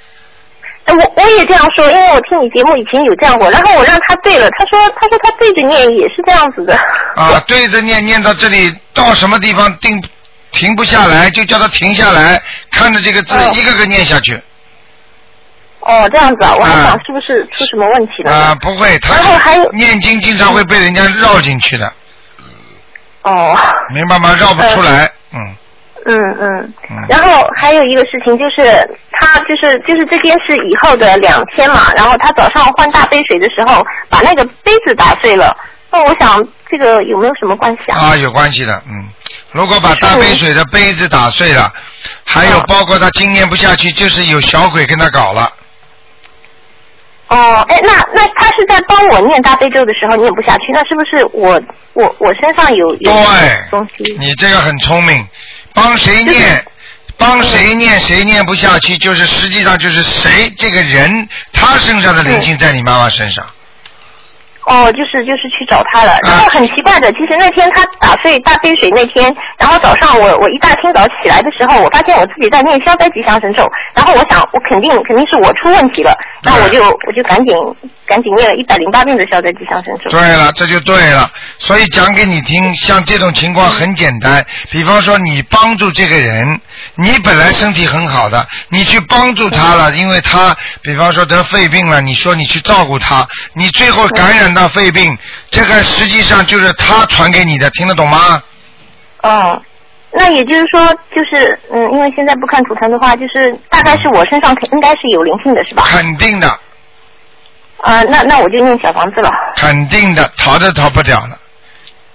[0.86, 6.76] 哎我我也这样说，因为我听你节目以前有这样过，然后我让他对了，他说他说他对着念也是这样子的。
[7.16, 10.04] 啊，对着念念到这里，到什么地方定
[10.52, 14.38] 停不下来，就叫他停下来，看着这个字、哦一个个念下去。
[15.86, 18.38] 哦，这样子啊，我还啊想是不是出什么问题了呢？
[18.38, 21.92] 啊，不会，他然后还有念经经常会被人家绕进去的，
[23.24, 23.58] 哦，
[23.94, 24.34] 明白吗？
[24.40, 25.56] 绕不出来，嗯
[26.06, 26.74] 嗯嗯。
[26.90, 27.06] 嗯。
[27.10, 28.64] 然后还有一个事情就是，
[29.20, 35.56] 他就是就是这边是以后的两天嘛，然后他早上换大杯水的时候，把那个杯子打碎了。
[35.92, 36.36] 那我想
[36.70, 38.00] 这个有没有什么关系啊？
[38.00, 39.08] 啊，有关系的，嗯。
[39.52, 41.72] 如果把大杯水的杯子打碎了，
[42.26, 45.52] 还有包括他经念不下去，就是有小鬼跟他搞了。
[47.34, 51.60] 哦，哎，那那他是在帮我念大悲咒的时候念不下去，那是不是我
[51.94, 54.16] 我我身上有有对东西？
[54.20, 55.26] 你这个很聪明，
[55.74, 56.64] 帮谁念，
[57.18, 63.44] 帮谁念谁念不下去，就是实际上就是谁这个人他身上的灵性在你妈妈身上。
[64.68, 66.18] 哦，就是就是去找他啊了。
[66.24, 77.56] 然后很奇怪的，其实那天他打碎大杯水那天，然后早上我我一大清早起来的时候，我发现我自己在念消灾吉祥神咒，然后我想我肯定肯定是我出问题了，那我就我就赶紧
[78.06, 80.10] 赶紧念了一百零八遍的消灾吉祥神咒。
[80.10, 81.30] 对了，这就对了。
[81.58, 84.46] 所以讲给你听，像这种情况很简单。
[84.72, 86.60] 比方说，你帮助这个人，
[86.96, 95.18] 你本来身体很好的，你去帮助他了，因为他比方说得肺病了，你说你去照顾他，你最后感染到肺病，
[95.50, 98.42] 这个实际上就是他传给你的，听得懂吗？
[99.22, 99.62] 哦，
[100.12, 100.86] 那也就是说，
[101.16, 105.84] 就是嗯，因为现在不看图腾的话，就是大概是我身上肯应该是有灵性的是吧？
[105.88, 106.48] 肯定的，
[107.78, 109.30] 啊、那那我就用小房子了。
[109.56, 111.38] 肯定的，逃都逃不掉了，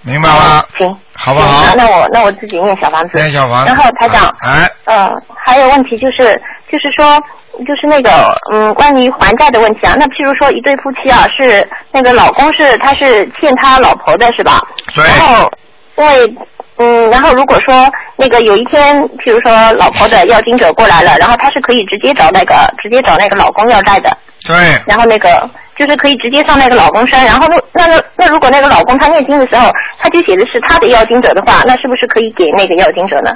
[0.01, 0.63] 明白吗？
[0.77, 3.17] 行，好不好那那我那我自己念小房子。
[3.17, 6.31] 念小房子然后台长，哎，呃，还有问题就是，
[6.71, 7.17] 就是说，
[7.65, 9.95] 就是那个，嗯，关于还债的问题啊。
[9.99, 14.57] 那譬如说，一对夫妻啊，是那个老公是他是欠他老婆的是吧？
[14.95, 15.51] 对然后，
[15.97, 16.35] 因为，
[16.77, 24.09] 嗯，然后如果说那个有一天，譬如说老婆的要经者过来了，然后他是可以直接找那个直接找那个老公要债的。
[24.47, 24.55] 对，
[24.87, 33.31] 然后那个就是可以直接上那个老公山，然后那那那如果那个老公他念经的时候，他就写的是他的要经者的话，那是不是可以给那个要经者呢？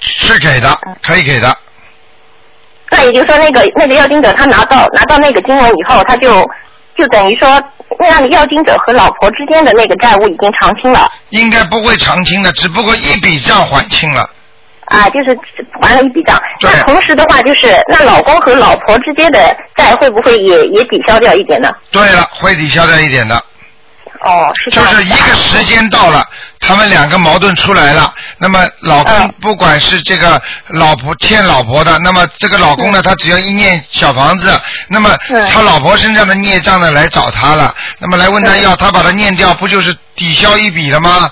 [0.00, 0.68] 是给的，
[1.02, 1.54] 可以给的。
[2.90, 6.42] 那也就是说，那个那个要经者他拿到拿到那个经文以后，他就
[6.96, 7.62] 就等于说，
[7.98, 14.26] 那个要经者和老婆之间的那个债务已经偿清了应该不会偿清的，只不过一笔账还清了。
[14.86, 15.36] 啊，就是
[15.80, 16.40] 还了一笔账。
[16.60, 21.70] 那同时的话，就是那老公和老婆之间的债会不会也也抵消掉一点呢？
[21.90, 23.36] 对了，会抵消掉一点的。
[24.24, 26.24] 哦，是这样就是一个时间到了，
[26.58, 28.12] 他们两个矛盾出来了。
[28.38, 41.30] 那么老嗯公不管是这个老婆欠老婆的，那么这个老公呢，他只要一念小房子，那么嗯他老婆身上的孽障呢来找他了，那么来问他要，他把他念掉，不就是抵消一笔了吗？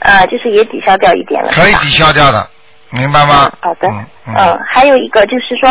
[0.00, 1.50] 呃，就是也抵消掉一点了。
[1.52, 2.46] 可以抵消掉的，
[2.90, 3.50] 明白吗？
[3.60, 3.88] 好的，
[4.26, 5.70] 嗯还有一个就是说，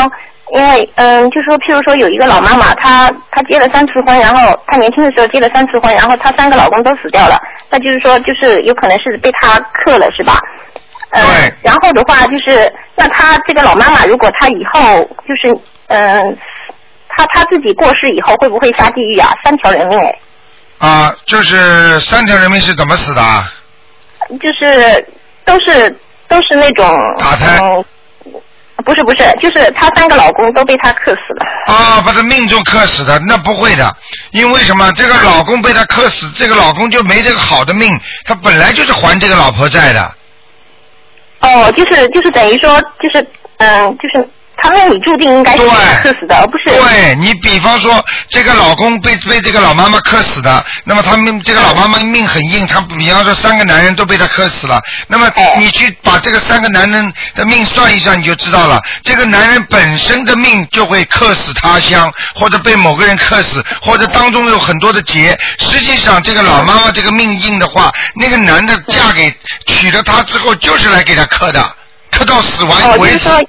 [0.54, 7.40] 因为嗯，就是说譬如说有一个老妈妈，她她结了三次婚，然后她年轻的时候结了三次婚，然后她三个老公都死掉了，
[7.70, 10.40] 那就是说就是有可能是被她克了，是吧？
[11.12, 16.38] 嗯、对然后的话就是，那她这个老妈妈，如果她以后就是嗯，
[17.08, 19.34] 她她自己过世以后，会不会下地狱啊？
[19.44, 19.98] 三条人命
[20.80, 23.52] 哎，啊，就是三条人命是怎么死的啊？
[24.38, 25.08] 就是
[25.46, 25.90] 都是
[26.28, 26.86] 都是那种
[27.18, 27.84] 打胎嗯
[28.86, 31.46] 不是不是，就是她三个老公都被她克死了。
[31.74, 33.94] 啊，把他命中克死的，那不会的，
[34.32, 34.90] 因为什么？
[34.94, 37.92] 这个老公被她克死，这个老公就没这个好的命，
[38.24, 40.16] 他本来就是还这个老婆债的。
[41.42, 44.26] 哦，就是就是等于说，就是嗯，就是
[44.62, 45.70] 他命里注定应该是被
[46.02, 65.38] 克死的，而不是对你比方说，这个老公被被这个老妈妈克死的，那么他们这个老妈妈命很硬，他比方说三个男人都被他克死了，那么你去把这个三个男人的命算一算，你就知道了，这个男人本身的命就会克死他乡，或者被某个人克死，或者当中有很多的劫。
[65.58, 69.34] 实际上，这个老妈妈这个命硬的话，那个男的嫁给
[69.66, 71.64] 娶了她之后，就是来给她克的，
[72.12, 73.20] 克到死亡，为止。
[73.20, 73.48] 就是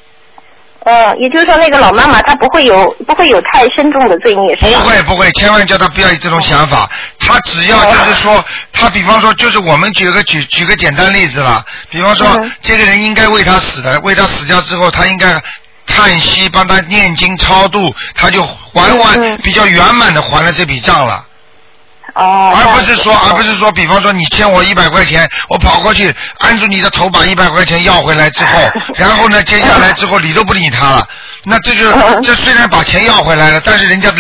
[0.85, 4.89] 说，呃，也就是说那个老妈妈她不会有不会有太深重的罪孽，是不？
[4.89, 6.89] 会不会，千万叫她不要有这种想法。
[7.19, 15.41] 她只要就是说，她比方说，就是我们举个举举个简单例子了，比方说，嗯这个人应该为他死的，为他死掉之后，他应该
[15.87, 21.25] 叹息，帮他念经超度，他就还完、比较圆满的还了这笔账了。
[22.15, 22.53] 哦。
[22.55, 28.59] 而不是说，而不是说，比方说你欠我一百块钱，我跑过去按住你的头把一百块钱要回来之后，
[28.97, 31.07] 然后呢，接下来之后理都不理他了，
[31.45, 34.19] 那这就嗯这虽然把钱要回来了，但是人家的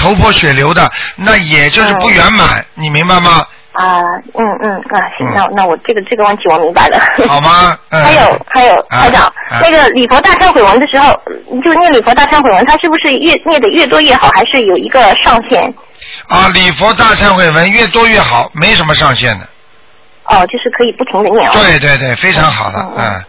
[0.00, 3.44] 头破血流的，那也就是不圆满，你明白吗？
[3.72, 4.00] 啊，
[4.32, 6.98] 嗯嗯啊，行，嗯那那我这个这个问题我明白了。
[7.28, 7.76] 好吗？
[7.90, 8.02] 嗯。
[8.02, 11.12] 还有还有，啊台长，啊那个礼佛大忏悔文的时候，
[11.62, 15.62] 就念礼佛大忏悔文，它是不是越念的越多越好，还是有一个上限？
[16.28, 19.46] 啊，礼佛大忏悔文越多越好，没什么上限的。
[20.24, 21.52] 哦，就是可以不停的念哦。
[21.54, 23.24] 对对对，非常好的，嗯嗯。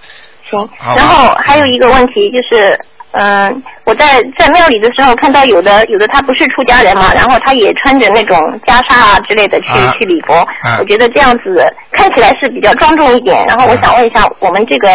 [0.50, 2.80] 行然后还有一个问题就是，
[3.12, 13.36] 嗯、我在在庙里的时候看到有的有的他不是出家人嘛，然后他也穿着那种袈裟啊之类的去、啊去礼佛，啊我觉得这样子看起来是比较庄重一点。
[13.46, 14.90] 然后我想问一下，我们这个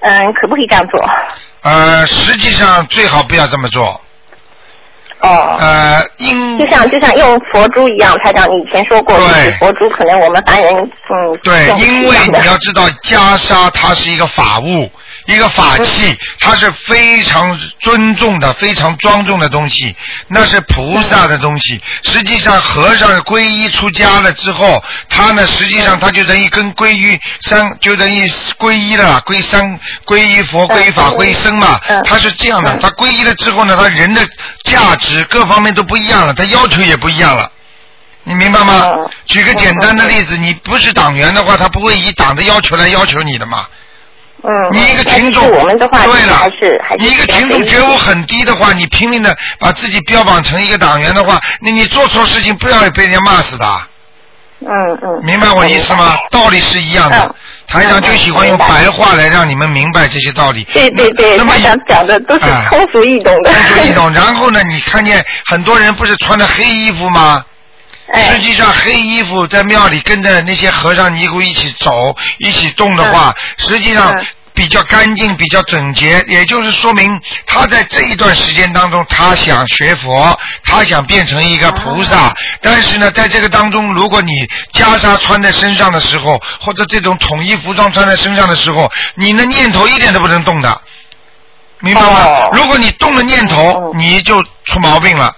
[0.00, 1.00] 嗯、可不可以这样做？
[1.62, 4.00] 呃，实际上最好不要这么做。
[5.22, 5.56] 哦。
[5.58, 14.90] 呃，因就像就像用佛珠一样，台长你以前说过，对佛珠可能我们凡人嗯对因为你要知道，袈裟它是一个法物，
[15.26, 19.94] 一个法嗯器，它是非常尊重的、非常庄重的东西，
[20.28, 21.80] 那是菩萨的东西。
[22.02, 28.26] 实际上，和尚皈依出家了之后，他呢，实际上他就等于跟皈依三，就等于
[28.58, 32.76] 皈依了啦，皈三、皈依佛、皈依法、嗯皈依僧嘛，他是这样的。
[32.78, 34.20] 他皈依了之后呢，他人的
[34.64, 37.50] 价值各方面都不一样了，他要求也不一样了。
[38.24, 38.82] 你明白吗？
[38.84, 43.66] 嗯举个简单的例子，你不是党员的话，他不会以党的要求来要求你的嘛。
[44.44, 53.66] 嗯，你一个群众，我们的话，对了，还是还是你一个群众觉悟很低的话，你拼命的把自己标榜成一个党员的话，那你做错事情不要被人家骂死的，
[54.60, 55.24] 嗯嗯。
[55.24, 56.16] 明白我意思吗？
[56.30, 57.34] 道理是一样的嗯。
[57.68, 60.64] 台长就喜欢用白话来让你们明白这些道理。
[60.72, 63.52] 对对对，那么台长讲的都是哎通俗易懂的。
[63.52, 64.10] 通俗易懂。
[64.12, 67.42] 然后呢，你看见很多人不是穿的黑衣服吗？
[68.08, 68.34] 哎。
[68.34, 74.26] 实际上，黑衣服在庙里跟着那些和尚尼姑一起走、一起动的话，实际上嗯。
[74.54, 77.10] 比较干净、比较整洁，也就是说明
[77.46, 82.34] 他在这一段时间当中，他想学佛，他想变成一个菩萨。
[82.60, 84.30] 但是呢，在这个当中，如果你
[84.74, 90.82] 袈裟穿在身上的时候，或者这种统一服装穿在身上的时候，你的念头一点都不能动的，
[91.80, 92.08] 明白吗？
[92.10, 92.50] 哦。
[92.52, 95.34] 如果你动了念头，嗯你就出毛病了，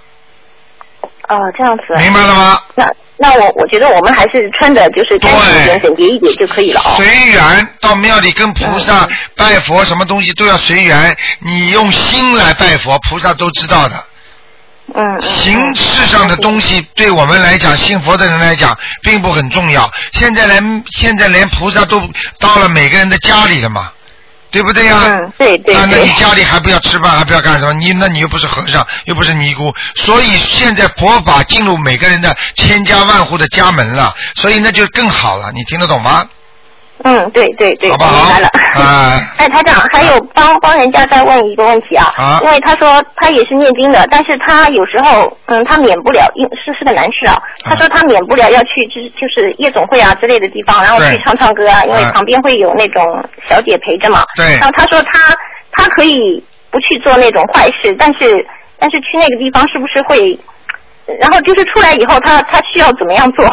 [1.29, 1.83] 哦，这样子。
[1.97, 2.61] 明白了吗？
[2.75, 2.85] 那
[3.17, 6.95] 那我我觉得我们还是穿的就是干净一点、整洁一点就可以了哦。
[6.97, 11.17] 随缘到庙里跟菩萨拜佛，什么东西都要随缘。
[11.41, 13.95] 你用心来拜佛，菩萨都知道的。
[14.95, 15.17] 嗯。
[15.17, 19.91] 嗯形式上的东西对我们来讲，信佛的人来讲，并不很重要。
[20.13, 22.01] 现在连现在连菩萨都
[22.41, 23.91] 到了每个人的家里了嘛，
[24.55, 25.01] 对不对呀？
[25.05, 26.13] 嗯，对对对，那对你。
[26.13, 27.73] 家里还不要吃饭， 还不要干什么？
[27.75, 35.51] 你那你又不是和尚，又不是尼姑，所以现在佛法进入每个人的千家万户的家门了，所以那就更好了。
[35.53, 36.27] 你听得懂吗？
[37.03, 38.49] 嗯，对对对，好不好我明白了。
[38.75, 53.03] 啊 哎，台长，还有帮帮人家再问一个问题啊，啊因为他说他也是念经的，但是他有时候嗯，他免不了，因是是个男士啊，他说他免不了要去就是就是夜总会啊之类的地方，然后去唱唱歌啊，因为啊旁边会有那种
[53.49, 54.23] 小姐陪着嘛。
[54.37, 55.37] 对然后他说他
[55.73, 58.47] 他可以不去做那种坏事，但是
[58.79, 60.39] 但是去那个地方是不是会？
[61.21, 63.45] 然后就是出来以后，他他需要怎么样做？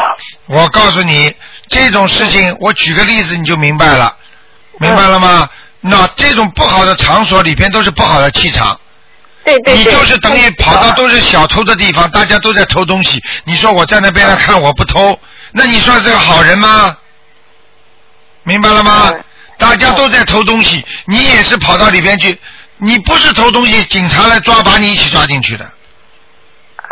[0.48, 1.30] 我告诉你，
[1.72, 4.14] 这种事情，我举个例子你就明白了，
[4.78, 5.48] 明白了吗？
[5.80, 8.78] 那这种不好的场所里边都是不好的气场，
[9.44, 9.76] 对对对。
[9.78, 15.18] 你就是等于跑到都是小偷的地方，大家都在偷东西，你说我在那边来看我不偷，
[15.50, 16.96] 那你算是个好人吗？
[18.44, 19.24] 明白了吗嗯？
[19.58, 22.38] 大家都在偷东西，你也是跑到里边去，
[22.78, 25.72] 你不是偷东西，警察来抓，把你一起抓进去的。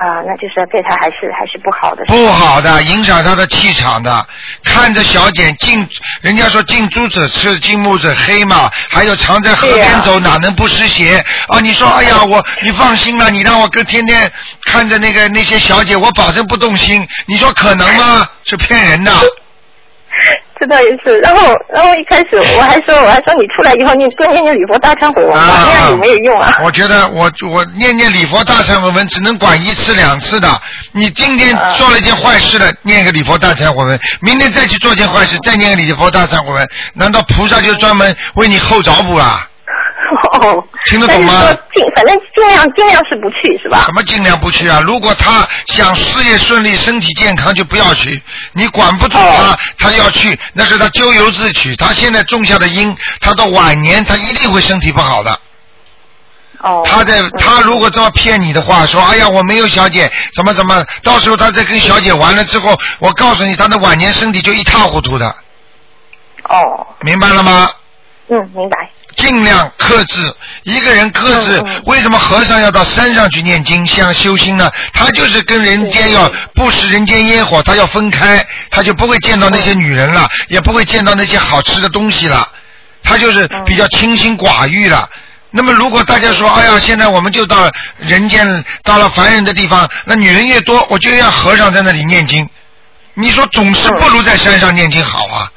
[0.01, 2.03] 啊，那就是对他还是还是不好的。
[2.07, 4.27] 不好的，影响他的气场的。
[4.65, 5.87] 看着小姐近，
[6.23, 8.71] 人家说近朱者赤，近墨者黑嘛。
[8.89, 11.61] 还有常在河边走，哪能不湿鞋啊？
[11.61, 14.33] 你说，哎呀，我你放心了，你让我跟天天
[14.65, 17.07] 看着那个那些小姐，我保证不动心。
[17.27, 18.27] 你说可能吗？
[18.45, 19.13] 是骗人的。
[20.61, 21.19] 这倒也是。
[21.21, 26.59] 然后，然后一开始我还说，我还说你出来以后，你多念念礼佛大忏悔文吧，那样有没有用啊？
[26.63, 30.49] 我觉得我我念念礼佛大忏悔文只能管一次两次的。
[30.93, 39.47] 你今天做了一件坏事了，念个礼佛大忏悔文，明天再去做件坏事，再念个礼佛大忏悔文，难道菩萨就专门为你后找补啦？
[40.87, 43.93] 听得懂吗尽反正尽量尽量是不去是吧什？
[43.95, 44.81] 么尽量不去啊？
[44.87, 48.23] 如果他想事业顺利、身体健康，就不要去。
[48.53, 51.77] 你管不住他，他要去，那是他咎由自取。
[51.77, 55.39] 他现在种下的因，他到晚年他一定会身体不好的。
[56.63, 65.35] 哦，他在他如果这么骗你的话，说哎呀我没有小姐，怎么怎么，到时候他再跟小姐完了之后，我告诉你，他的晚年身体就一塌糊涂的，
[66.49, 67.71] 哦，明白了吗？
[68.31, 68.77] 嗯，明白。
[69.17, 71.63] 尽量克制，一个人克制。
[71.85, 74.71] 为什么和尚要到山上去念经、像修心呢？
[74.93, 82.49] 他就是跟人间要不食人间烟火，他要分开，他就不会见到那些女人了，也不会见到那些好吃的东西了，
[83.03, 85.09] 他就是比较清心寡欲了。
[85.51, 87.69] 那么，如果大家说，哎呀，现在我们就到
[87.99, 92.49] 人间，到了凡人的地方，那女人越多，我就要和尚在那里念经。
[93.15, 95.51] 你说总是不如在山上念经好啊？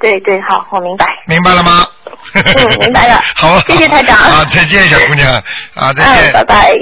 [0.00, 1.06] 对对，好，我明白。
[1.26, 1.86] 明白了吗？
[2.34, 3.20] 嗯，明白了。
[3.36, 4.16] 好，谢谢台长。
[4.16, 5.32] 啊，再见，小姑娘。
[5.74, 6.30] 啊，再见。
[6.30, 6.72] 嗯，拜拜。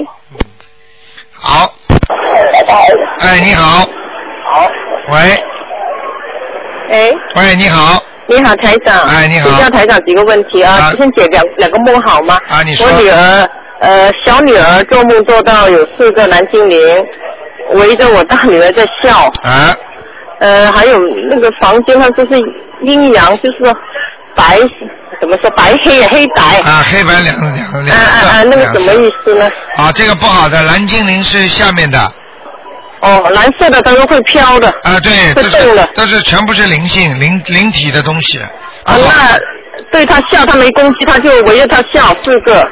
[1.32, 1.72] 好。
[2.52, 2.88] 拜拜。
[3.20, 3.80] 哎，你好。
[3.80, 4.68] 好。
[5.08, 5.44] 喂，
[6.90, 8.02] 哎，喂，你好。
[8.28, 9.04] 你好，台长。
[9.08, 12.38] 哎你好请教台长几个问题啊，啊先解两两个梦好吗？
[12.48, 13.50] 啊你说我女儿，
[13.80, 16.78] 呃，小女儿做梦做到有四个男精灵
[17.74, 19.74] 围着我大女儿在笑，啊，
[20.40, 20.96] 呃，还有
[21.30, 22.30] 那个房间上就是
[22.82, 23.58] 阴阳，就是
[24.36, 24.58] 白，
[25.20, 26.60] 怎么说白黑黑白。
[26.60, 29.44] 啊，黑白两两啊两啊啊啊，那个什么意思呢？
[29.76, 31.98] 啊，这个不好的，蓝精灵是下面的。
[33.00, 34.68] 哦，蓝色的它是会飘的。
[34.82, 38.38] 啊，对，会这动的是这是全部是灵性灵灵体的东西。
[38.38, 39.38] 啊，那
[39.90, 42.64] 对他笑，他没攻击，他就围着他笑，四个。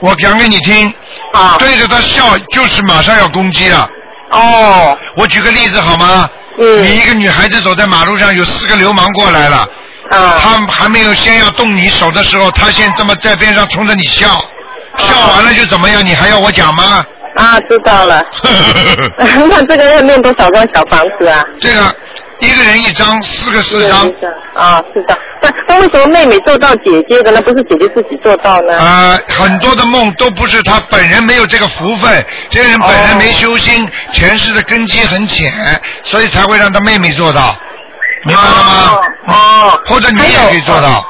[0.00, 0.92] 我讲给你听。
[1.32, 1.56] 啊。
[1.58, 3.88] 对着他笑，就是马上要攻击了。
[4.34, 4.98] 哦。
[5.16, 6.28] 我举个例子好吗？
[6.58, 6.84] 嗯。
[6.84, 9.56] 你一个女孩子走在马路上，有四个流氓过来了。
[10.10, 10.34] 啊。
[10.38, 14.26] 他还没有先要动你手的时候，他先这么在边上冲着你笑，
[14.98, 16.04] 笑完了就怎么样？
[16.04, 17.04] 你还要我讲吗？
[17.36, 18.22] 啊，知道了。
[19.18, 21.42] 那这个要念多少个小房子啊？
[21.60, 21.80] 这个
[22.40, 24.10] 一个人一张，四个四张。
[24.54, 25.16] 啊，是的。
[25.40, 27.40] 那那为什么妹妹做到姐姐的呢？
[27.42, 28.78] 不是姐姐自己做到呢？
[28.78, 35.52] 啊、很多的梦都不是她本人没有这个福分，这个人本人没修心，前世的根基很浅，
[36.02, 37.56] 所以才会让她妹妹做到，
[38.24, 38.98] 明白了吗？
[39.26, 39.80] 哦。
[39.86, 41.04] 或者你也可以做到。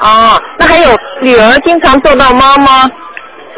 [0.00, 2.90] 啊，那还有女儿经常做到妈妈，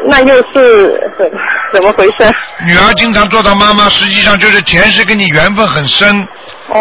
[0.07, 1.31] 那又是怎
[1.73, 2.31] 怎么回事？
[2.67, 6.25] 女儿经常做到妈妈，实际上就是前世跟你缘分很深，哦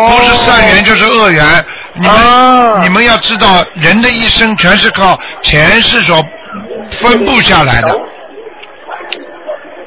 [0.06, 1.44] 不是善缘就是恶缘。
[1.94, 2.16] 你们、
[2.82, 6.16] 你们要知道，人的一生全是靠前世所
[6.90, 7.88] 分布下来的。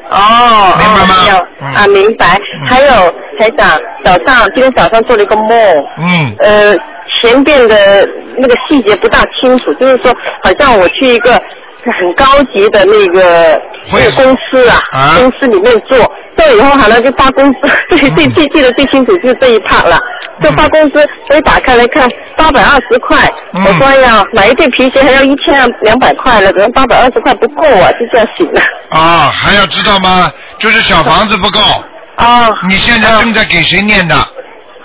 [0.09, 1.15] 哦，明白吗？
[1.31, 2.39] 哦啊，明白。
[2.69, 5.49] 还有台长，早上今天早上做了一个梦，
[5.97, 6.73] 嗯，呃，
[7.19, 10.09] 前边的那个细节不大清楚，就是说，
[10.43, 11.37] 好像我去一个
[11.91, 13.59] 很高级的那个
[13.91, 15.97] 那个公司啊，公司里面做，
[16.35, 17.59] 做以后好像就发工资，
[17.89, 19.99] 最最最记得最清楚就是这一 part 了，
[20.41, 23.17] 就发工资，我一打开来看，八百二十块，
[23.53, 28.61] 我说哎呀，买一对皮鞋还要一千两百块了，可能八百二十块不够啊，就这样醒了。
[28.89, 30.31] 啊，还要知道吗？
[30.57, 31.59] 就是小房子不够。
[32.15, 32.49] 啊。
[32.67, 34.15] 你现在正在给谁念的？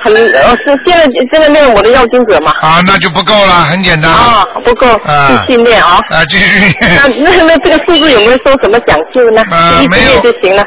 [0.02, 2.52] 很，呃，是现在现在念我的要经者嘛。
[2.60, 4.10] 啊，那就不够了，很简单。
[4.10, 5.98] 啊，不够，啊继续念啊。
[6.10, 6.74] 啊，继续念。
[6.96, 9.42] 那 那那这个数字有没有说什么讲究呢？
[9.82, 10.62] 一直呃没有就行了。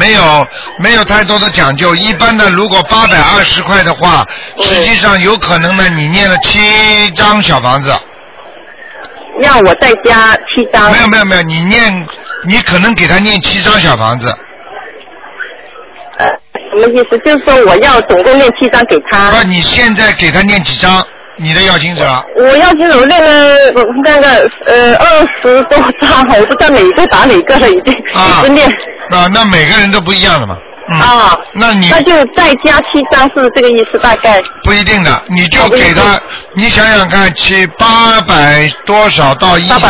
[0.00, 0.46] 没有
[0.80, 4.24] 没有太多的讲究，一般的如果八百二十块的话，
[4.58, 7.92] 实际上有可能呢，你念了七张小房子。
[9.40, 10.90] 让我再加七张。
[10.92, 12.06] 没有没有没有，你念
[12.46, 14.34] 你可能给他念七张小房子，
[16.88, 17.18] 么意思？
[17.24, 19.30] 就是说我要总共念七张给他。
[19.32, 21.04] 那，你现在给他念几张？
[21.42, 22.02] 你的要经者
[22.36, 23.30] 我要经者练了
[23.74, 24.28] 呃那个
[24.66, 28.68] 呃二十多张，我不知道哪个打哪个了，已经一直念。
[29.08, 30.58] 啊，那每个人都不一样的嘛。
[30.92, 34.40] 嗯、啊，那你那就再加七张是这个意思，大概。
[34.64, 36.20] 不一定的，你就给他，
[36.54, 39.80] 你想想看，七八百多少到一千，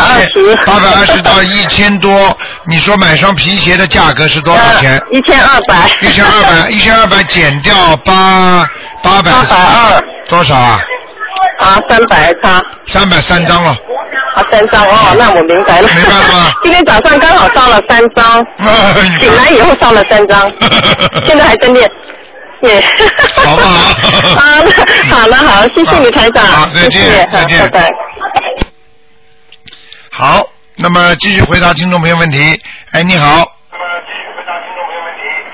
[0.65, 2.37] 八百二十到一千多，
[2.67, 4.97] 你说买双皮鞋的价格是多少钱？
[4.97, 5.89] 呃一千二百。
[6.01, 8.69] 一千二百，一千二百减掉八
[9.01, 9.31] 八百。
[9.31, 10.03] 八百二。
[10.29, 10.79] 多少啊？
[11.59, 12.61] 啊，三百差。
[12.85, 13.75] 三百三张了。
[14.35, 15.87] 啊，三张哦，那我明白了。
[15.93, 16.51] 没办法？
[16.63, 18.45] 今天早上刚好烧了三张，
[19.19, 20.51] 醒来以后烧了三张，
[21.25, 21.89] 现在还在念。
[22.61, 22.83] 耶，
[23.35, 23.69] 好不好？
[24.35, 24.71] 好了，
[25.11, 27.89] 好了，好，谢谢你台长，好再见谢谢再见拜拜。
[30.11, 32.61] 好，那么继续回答听众朋友问题。
[32.91, 33.43] 哎，你好。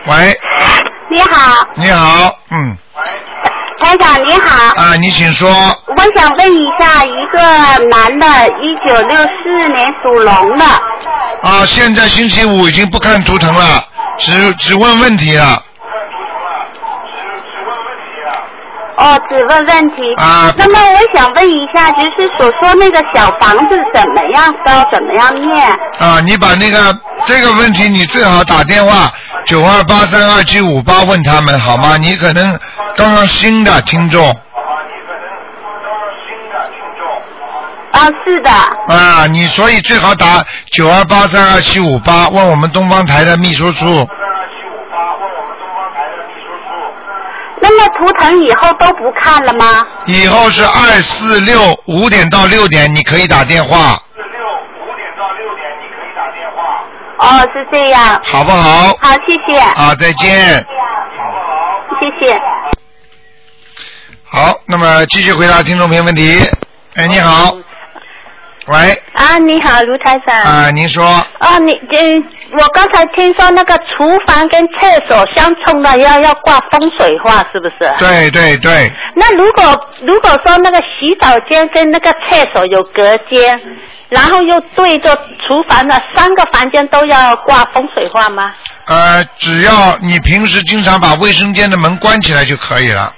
[0.07, 0.37] 喂，
[1.09, 2.77] 你好，你好，嗯，
[3.79, 4.73] 台长你好。
[4.81, 5.49] 啊，你请说。
[5.49, 7.39] 我想问一下，一个
[7.89, 8.27] 男的，
[8.59, 10.65] 一九六四年属龙的，
[11.41, 13.83] 啊，现在星期五已经不看图腾了，
[14.17, 15.63] 只只问问题了。
[18.97, 20.15] 哦，只问问题。
[20.15, 25.69] 啊那么我想问一下，就是所说那个小房子怎么样烧，怎么样念？
[25.99, 29.11] 啊，你把那个这个问题，你最好打电话
[29.47, 31.95] 九二八三二七五八问他们好吗？
[31.95, 32.59] 你可能
[32.97, 34.29] 刚刚新的听众
[37.91, 38.51] 啊，是的。
[38.51, 44.05] 啊，你所以最好打九二八三二七五八问我们东方台的秘书处。
[47.59, 49.85] 那么图腾以后都不看了吗？
[50.05, 53.97] 以后是二四六五点到六点，你可以打电话，
[57.19, 58.21] 哦，是这样。
[58.23, 58.97] 好不好？
[59.01, 59.57] 好，谢谢。
[59.59, 60.65] 啊，再见。
[61.99, 62.39] 谢谢。
[64.23, 66.39] 好，那么继续回答听众朋友问题。
[66.95, 67.55] 哎，你好。
[68.67, 68.75] 喂，
[69.13, 70.37] 啊，你好，卢台长。
[70.41, 71.05] 啊，您说。
[71.39, 72.23] 啊，你嗯，
[72.59, 77.89] 我刚才听说那个厨房跟厕所相冲的要要挂风水画，是不是？
[77.97, 83.57] 对对对，那如果如果说那个洗澡间跟那个厕所有隔间，
[84.09, 88.53] 然后又对着厨房的三个房间都要挂风水画吗？
[88.85, 93.13] 呃，只要你平时经常把卫生间的门关起来就可以了，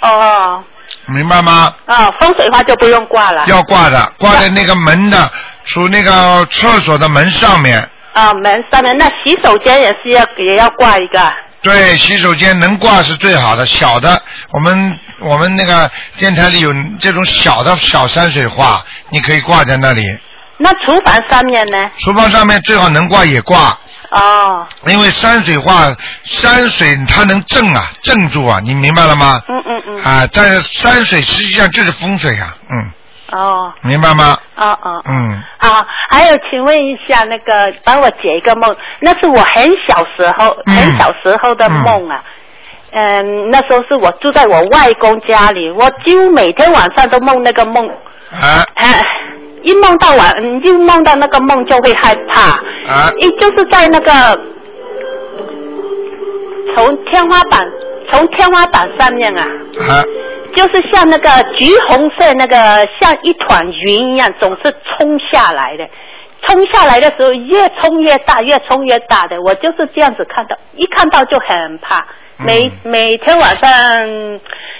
[0.00, 0.62] 哦，
[1.06, 1.74] 明白吗？
[1.86, 3.44] 啊，风水画就不用挂了。
[3.46, 5.30] 要挂的，挂在那个门的，
[5.64, 7.82] 除那个厕所的门上面。
[8.12, 11.32] 啊，门上面那洗手间也是要也要挂一个。
[11.60, 20.06] 对，洗手间能挂是最好的，小的，我们我们那个电台里有这种小的小山水画，你可以挂在那里。
[20.60, 21.90] 那厨房上面呢？
[21.98, 23.78] 厨房上面最好能挂也挂，
[24.10, 25.94] 哦，因为山水画
[26.24, 29.40] 山水它能镇啊，镇住啊，你明白了吗？
[29.48, 30.04] 嗯嗯嗯。
[30.04, 32.90] 啊，但是山水实际上就是风水啊，嗯，
[33.32, 34.36] 哦明白吗？
[34.56, 35.02] 哦哦。
[35.06, 42.22] 嗯，啊，还有，请问一下，那个帮我解一个梦，那是我很小时候、嗯很小时候的梦啊。
[42.90, 47.86] 嗯，那时候是我住在我外公家里，我几乎每天晚上都梦那个梦。
[48.30, 48.64] 啊。
[48.74, 49.00] 哎，
[49.62, 52.52] 一梦到晚，嗯一梦到那个梦就会害怕。
[52.90, 53.12] 啊。
[53.18, 54.10] 一就是在那个
[56.74, 57.60] 从天花板，
[58.08, 59.42] 从天花板上面啊。
[59.42, 60.02] 啊。
[60.54, 62.56] 就是像那个橘红色那个
[63.00, 65.88] 像一团云一样，总是冲下来的。
[66.46, 69.40] 冲下来的时候越冲越大，越冲越大的。
[69.42, 72.06] 我就是这样子看到，一看到就很怕。
[72.36, 73.68] 每、每天晚上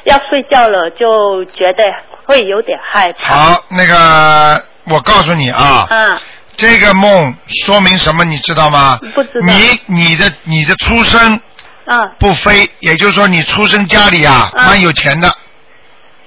[0.04, 1.92] 要睡觉了，就觉得
[2.24, 3.34] 会有点害怕。
[3.34, 6.16] 好，那个我告诉你啊，嗯，
[6.56, 7.34] 这个梦
[7.66, 8.96] 说明什么，你知道吗？
[9.12, 9.46] 不知道。
[9.46, 11.40] 你你的你的出生
[11.86, 15.28] 嗯，不飞，也就是说你出生家里啊嗯蛮有钱的，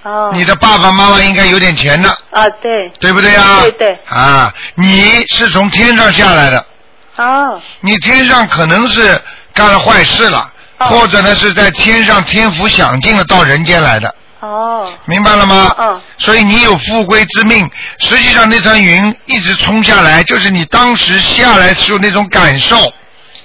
[0.04, 0.32] 哦。
[0.34, 2.90] 你的爸爸妈妈应该有点钱的，啊，对。
[3.00, 3.60] 对不对啊？
[3.62, 4.00] 对对。
[4.08, 6.66] 啊，你是从天上下来的，
[7.18, 7.62] 哦。
[7.82, 9.22] 你天上可能是
[9.54, 14.92] 干了坏事了，哦或者呢是在天上天福享尽了到人间来的，哦。
[15.06, 15.76] 明白了吗？
[15.78, 16.02] 嗯。
[16.18, 22.78] 所以你有富贵之命，实际上那层云一直冲下来，就是你当时下来时候那种感受，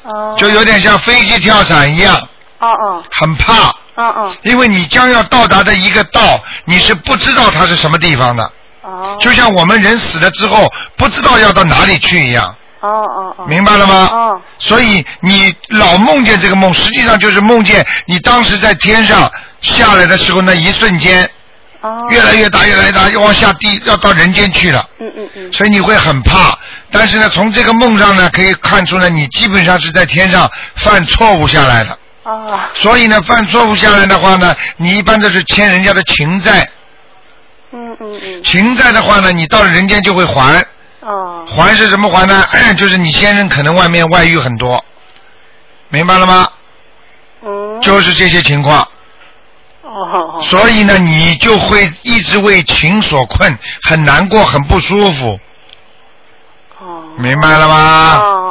[0.03, 0.35] 哦。
[0.39, 2.17] 就有点像飞机跳伞一样，
[2.61, 3.05] 哦哦。
[3.11, 4.37] 很怕，哦哦。
[4.43, 8.53] 因为你将要到达的一个道，你是不知道它是什么地方的。
[8.83, 9.17] 哦。
[9.21, 12.55] 就像我们人死了之后，不知道要到哪里去一样。
[12.81, 13.47] 哦哦哦。
[13.47, 14.09] 明白了吗？
[14.13, 14.41] 哦。
[14.59, 19.31] 所以你老梦见这个梦，实际上就是梦见你当时在天上
[19.61, 21.29] 下来的时候那一瞬间，
[21.81, 21.99] 哦。
[22.11, 24.87] 越来越大，越来越大，又往下地，要到人间去了。
[25.01, 25.53] 嗯嗯嗯。
[25.53, 26.57] 所以你会很怕，
[26.91, 31.99] 但是呢，从这个梦上呢，可以看出呢，你基本上是在天上犯错误下来的。
[32.27, 32.61] 哦。
[32.75, 36.69] 所以呢，犯错误下来的话呢，你一般都是欠人家的情债，
[37.73, 38.43] 嗯嗯嗯。
[38.43, 40.65] 情债的话呢，你到了人间就会还。
[41.01, 41.45] 哦。
[41.49, 42.45] 还是什么还呢？
[42.77, 44.85] 就是你先生可能外面外遇很多，
[45.89, 46.49] 明白了吗？
[47.43, 47.81] 嗯。
[47.81, 48.87] 就是这些情况。
[49.83, 50.43] 哦。
[50.43, 55.39] 所以呢，你就会一直为情所困，很难过，很不舒服。
[56.81, 57.05] 哦。
[57.19, 58.19] 明白了吗？
[58.21, 58.43] 哦。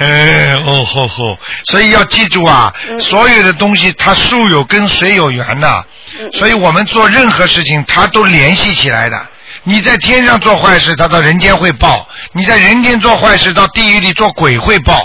[0.00, 1.38] 哎， 哦吼吼！
[1.64, 5.84] 所以要记住啊，嗯所有的东西它树有根，水有源呐、
[6.18, 9.26] 嗯所以我们做任何事情，它都联系起来的。
[9.64, 14.98] 你在天上做坏事，它到人间会报；你在人间做坏事，到地狱里做鬼会报。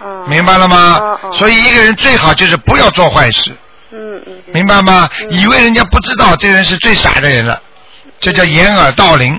[0.00, 1.00] 哦明白了吗？
[1.32, 3.50] 所以一个人最好就是不要做坏事。
[3.92, 4.32] 嗯嗯。
[4.52, 5.08] 明白吗？
[5.30, 7.60] 以为人家不知道，这人是最傻的人了，
[8.20, 9.38] 这叫掩耳盗铃。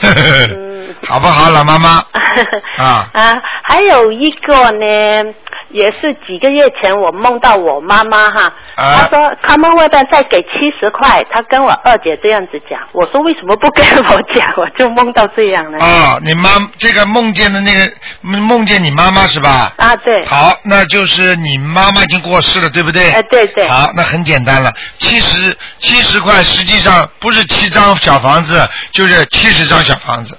[1.06, 2.02] 好不好，老妈妈？
[2.78, 5.32] 啊，啊，还有一个呢，
[5.70, 15.84] 也是几个月前我梦到我妈妈哈，啊她说 Commonwealth 再给七十块，她跟我二姐这样子讲，我说为什么不跟我讲，我就梦到这样了。
[15.84, 17.90] 啊，你妈这个梦见的那个
[18.22, 19.72] 梦见你妈妈是吧？
[19.76, 20.24] 啊，对。
[20.26, 23.10] 好，那就是你妈妈已经过世了，对不对？
[23.10, 23.66] 哎，对对。
[23.66, 30.38] 好，那很简单了，七十七十块，实际上不是七张小房子，就是七十张小房子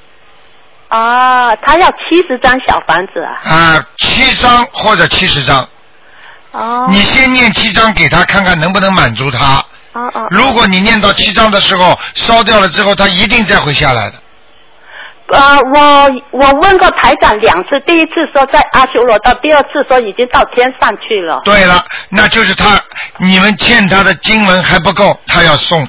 [0.90, 3.40] 啊，他要七十张小房子啊。
[3.44, 5.68] 啊，七张或者七十张。
[6.52, 6.88] 哦。
[6.90, 9.64] 你先念七张给他看看能不能满足他。
[9.94, 10.28] 哦哦。
[10.32, 14.16] 如果你念到七张的时候烧掉了之后，他一定再会下来的。
[15.32, 21.40] 呃，我我问过台长两次，第一次说在阿修罗道，第二次说已经到天上去了。
[21.44, 22.82] 对了，那就是他，
[23.18, 25.88] 你们欠他的经文还不够，他要送。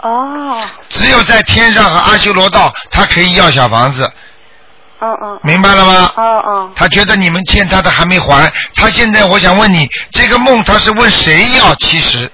[0.00, 0.62] 哦。
[0.88, 4.08] 只有在天上和阿修罗道，他可以要小房子，
[5.00, 5.40] 哦哦。
[5.42, 6.12] 明白了吗？
[6.16, 6.70] 哦哦。
[6.74, 12.30] 他觉得你们欠他的还没还，他现在我想问你，这个梦他是问谁要七十？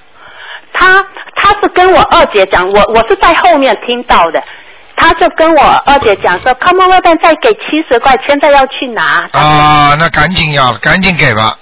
[0.72, 1.04] 他
[1.36, 4.42] 他是跟我二姐讲，我我是在后面听到的，
[4.96, 9.28] 他就跟我二姐讲说，Commonwealth 再给七十块，现在要去拿。
[9.32, 11.56] 啊，那赶紧要，赶紧给吧，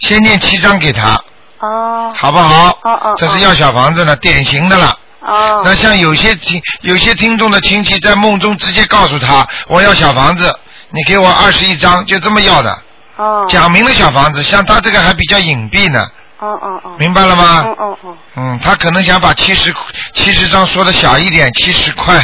[0.00, 1.20] 先念七张给他，
[1.60, 2.12] 哦。
[2.16, 2.78] 好不好？
[2.82, 3.14] 哦哦。
[3.16, 4.92] 这是要小房子的，典型的了。
[5.26, 5.62] 哦。
[5.64, 10.54] 那像有些听有些听众的亲戚在梦中直接告诉他，我要小房子，
[10.90, 12.78] 你给我二十一张，就这么要的。
[13.16, 13.44] 哦。
[13.48, 16.06] 讲明了小房子，像他这个还比较隐蔽呢，
[16.38, 16.96] 哦哦哦。
[16.98, 17.62] 明白了吗？
[17.66, 18.16] 哦哦哦。
[18.36, 19.74] 嗯，他可能想把七十
[20.12, 22.18] 七十张说的小一点，七十块，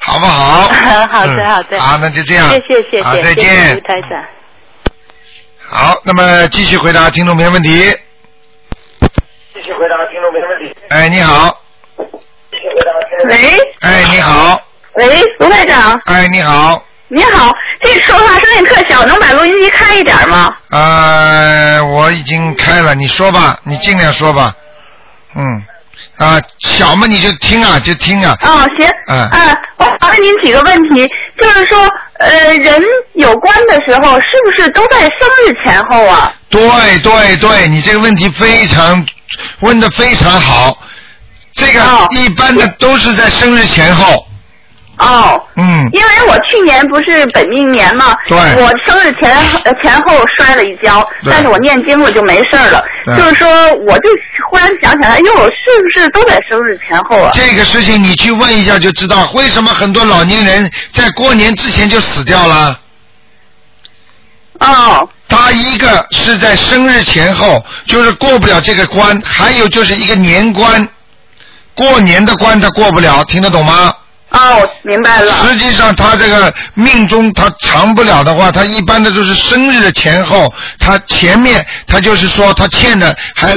[0.00, 0.62] 好不好？
[1.10, 1.80] 好的嗯好的。
[1.80, 2.48] 好，那就这样。
[2.50, 3.02] 谢谢谢谢。
[3.02, 3.82] 好，再谢谢见。
[3.82, 4.24] 台长。
[5.72, 7.96] 好，那么继续回答听众朋友问题。
[9.60, 10.74] 继续回答听众朋友问题。
[10.88, 11.54] 哎，你好。
[13.28, 13.36] 喂
[13.80, 14.58] 哎，你好。
[14.94, 16.82] 喂，卢台长，哎，你好。
[17.08, 17.52] 你好，
[17.82, 20.56] 这说话声音特小，能把录音机开一点吗？
[20.70, 24.54] 呃，我已经开了，你说吧，你尽量说吧。
[25.34, 25.62] 嗯。
[26.16, 28.34] 啊，小嘛你就听啊，就听啊。
[28.40, 28.88] 哦，行。
[29.08, 31.06] 嗯啊，我想问您几个问题，
[31.38, 31.86] 就是说，
[32.18, 32.78] 呃，人
[33.12, 36.32] 有关的时候，是不是都在生日前后啊？
[36.48, 39.04] 对对对，你这个问题非常
[39.60, 40.78] 问的非常好。
[41.52, 44.26] 这个一般的都是在生日前后。
[44.98, 45.42] 哦。
[45.56, 45.88] 嗯。
[45.92, 52.84] 因为我去年不是本命年嘛，对我生日前呃前后摔了一跤，但是我念经了就没事了。
[53.16, 53.48] 就是说，
[53.86, 54.08] 我就
[54.48, 57.30] 忽然想起来，哎呦，是不是都在生日前后啊？
[57.34, 62.78] 这个事情你去问一下就知道，为什么很多老年人在过年之前就死掉了。
[64.60, 65.08] 哦。
[65.28, 70.88] 他一个是在生日前后，就是过不了这个关；还有就是一个年关，
[71.74, 73.94] 过年的关他过不了，听得懂吗？
[74.30, 75.48] 哦，明白了。
[75.48, 83.56] 实际上，他这个命中他长不了的话，他一般的都是生日的前后，他前面他就是说他欠的还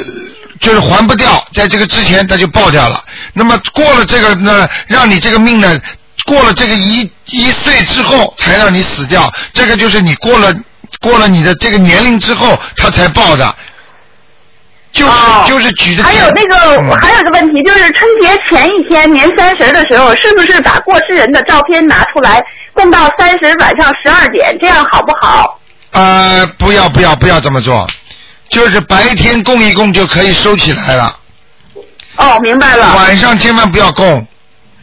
[0.60, 3.04] 就是还不掉，在这个之前他就爆掉了。
[3.34, 5.80] 那么过了这个呢，让你这个命呢，
[6.26, 10.54] 过了这个一一岁之后才让你死掉，这个就是你过了
[11.04, 13.56] 过了你的这个年龄之后，他才报的。
[14.93, 15.12] 就是、
[15.47, 22.39] 就是举着哦还有那个，嗯还有个问题，就是春节前一天年三十的时候，是不是把过世人的照片拿出来
[22.74, 25.60] 供到三十晚上十二点，这样好不好？
[25.93, 27.88] 呃，不要不要不要这么做，
[28.49, 31.18] 就是白天供一供就可以收起来了。
[32.18, 32.95] 哦，明白了。
[32.95, 34.28] 晚上千万不要供。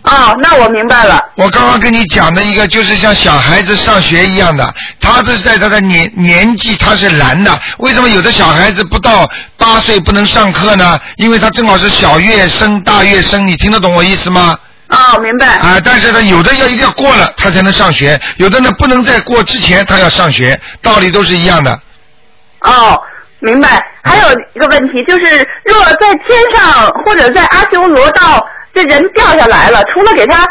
[0.03, 1.23] 哦，那我明白了。
[1.37, 7.59] 我刚刚跟你讲的一个，就是像小孩子上学一样的，他这是在他的年年纪他是蓝的。
[7.79, 9.29] 为什么有的小孩子不到
[9.59, 10.99] 八岁不能上课呢？
[11.17, 14.59] 因为他正好是小月生、大月生，你听得懂我意思吗？
[14.89, 15.47] 哦，明白。
[15.47, 21.79] 啊，但是呢，有的要一定要过了他才能上学，有的呢不能在过之前他要上学，道理都是一样的。
[22.63, 22.99] 哦，
[23.41, 23.81] 明白。
[24.03, 30.45] 还有一个问题就是，若在天上或者在阿修罗道，这人掉下来了，除了给他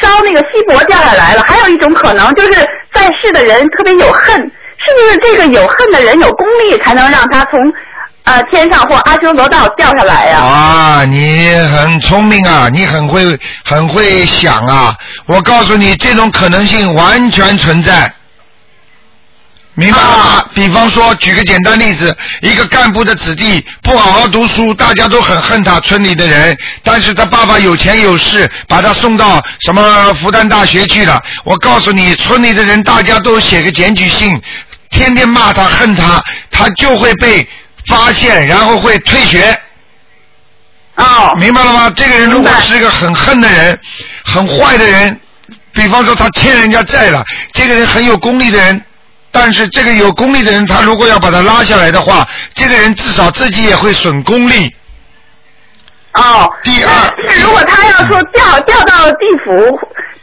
[0.00, 2.54] 烧那个锡箔掉下来了，还有一种可能就是
[2.92, 7.60] 在世的人特别有恨，是不是这个有恨的人有功力，才能让他从
[8.24, 14.94] 呃天上或阿修罗道掉下来呀、啊，你很聪明啊，你很会很会想啊！
[15.26, 18.12] 我告诉你，这种可能性完全存在，
[19.78, 20.44] 明白了吗？
[20.54, 31.22] 比方说，举个简单例子，一个干部的子弟不好好读书，大家都很恨他，村里的人，但是他爸爸有钱有势，把他送到什么复旦大学去了。
[31.44, 34.40] 我告诉你，村里的人大家都写个检举信，
[34.88, 37.46] 天天骂他恨他，他就会被
[37.86, 39.60] 发现，然后会退学。
[40.96, 41.92] 哦，明白了吗？
[41.94, 43.78] 这个人如果是一个很恨的人，
[44.24, 45.20] 很坏的人，
[45.74, 47.22] 比方说他欠人家债了，
[47.52, 48.82] 这个人很有功力的人，
[49.38, 54.74] 但是这个有功力的人，他如果要把他拉下来的话，这个人至少自己也会损功力。
[56.14, 56.50] 哦。
[56.62, 56.90] 第二，
[57.28, 59.52] 是如果他要说掉掉到地府，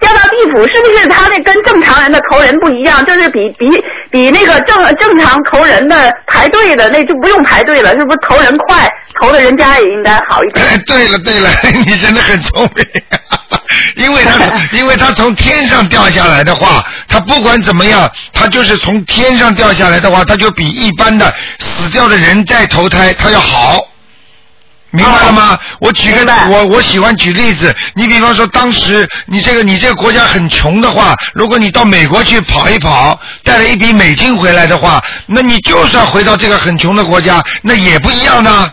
[0.04, 3.04] 掉到地府，是不是他那跟正常人的投人不一样？
[3.06, 3.66] 就是比比
[4.12, 8.88] 比那个正正常投人的排队的那就不用排队了，是不是投人快，
[9.22, 10.66] 投的人家也应该好一点？
[10.66, 11.50] 哎，对了对了，
[11.86, 12.86] 你真的很聪明，
[13.96, 14.34] 因为他
[14.78, 23.80] 因为他从天上掉下来的话，他不管怎么样，他就是从天上掉下来的话，他就比一般的死掉的人再投胎他要好。
[24.96, 25.58] 明白了吗？
[25.80, 38.72] 我举个我我喜欢举例子，你比方说当时你这个你这个国家很穷的话，如果你到美国去跑一跑，带了一笔美金回来的话，那你就算回到这个很穷的国家，那也不一样呢。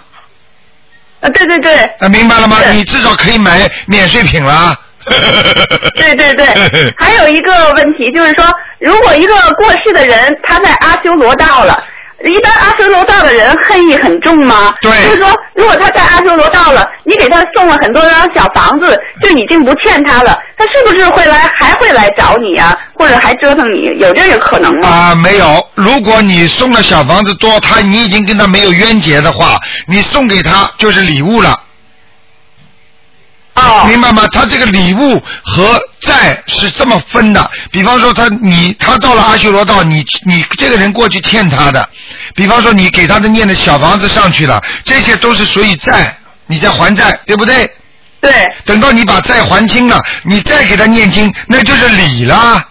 [1.23, 1.77] 啊，对对对。
[2.01, 2.59] 啊，明白了吗？
[2.71, 4.79] 你至少可以买免税品了。
[5.97, 8.45] 对对对，还有一个问题就是说，
[8.79, 11.83] 如果一个过世的人他在阿修罗道了。
[12.25, 14.75] 一般阿修罗道的人恨意很重吗？
[14.83, 14.91] 对。
[15.05, 22.77] 就是说，如果他在阿修罗道了，你给他送了很多张小房子，就已经不欠他了，他是不是会来还会来找你啊？
[22.95, 23.99] 或者还折腾你？
[23.99, 24.89] 有这个可能吗？
[24.89, 25.67] 啊，没有。
[25.75, 31.59] 如果你送的小房子多，他你已经跟他没有冤结的话，你送给他就是礼物了。
[33.61, 33.85] 哦。
[33.87, 34.27] 明白吗？
[34.33, 37.51] 他这个礼物和债是这么分的。
[37.71, 41.89] 比方说，他你他到了阿修罗道，你你这个人过去欠他的，
[42.35, 47.71] 比方说你给他的念的小房子上去了，这些都是属于债，你在还债，对不对？
[48.21, 48.33] 对。
[48.65, 52.65] 等到你把债还清了，你再给他念经，那就是礼啦。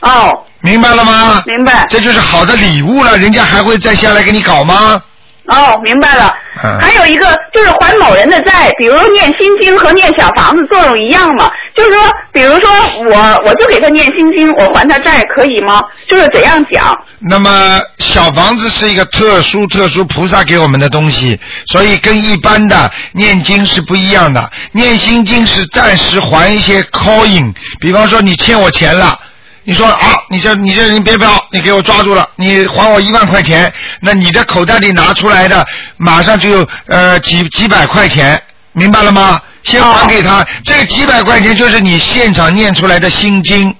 [0.00, 0.30] 哦。
[0.64, 1.42] 明白了吗？
[1.44, 1.84] 明白。
[1.88, 5.02] 这就是好的礼物了，人家还会再下来给你搞吗？
[5.46, 6.34] 哦，明白了。
[6.62, 11.50] 嗯还有一个就是还某人的债，比如念心经和念小房子作用一样嘛？
[11.74, 12.70] 就是说，比如说
[13.06, 15.82] 我我就给他念心经，我还他债可以吗？
[16.08, 16.96] 就是怎样讲？
[17.18, 24.50] 那么小房子是一个特殊特殊菩萨给我们的东西，所以跟一般的念经是不一样的。
[24.72, 29.18] 念心经是暂时还一些 coin，比方说你欠我钱了。
[29.64, 29.98] 你说啊，
[30.28, 35.64] 你这你这人别跑，你给我抓住了，你还我一万块钱，那你的口袋里拿出来的
[35.96, 38.42] 马上就有呃几几百块钱，
[38.72, 39.40] 明白了吗？
[39.62, 43.72] 先还给他，这个几百块钱就是你现场念出来的心经。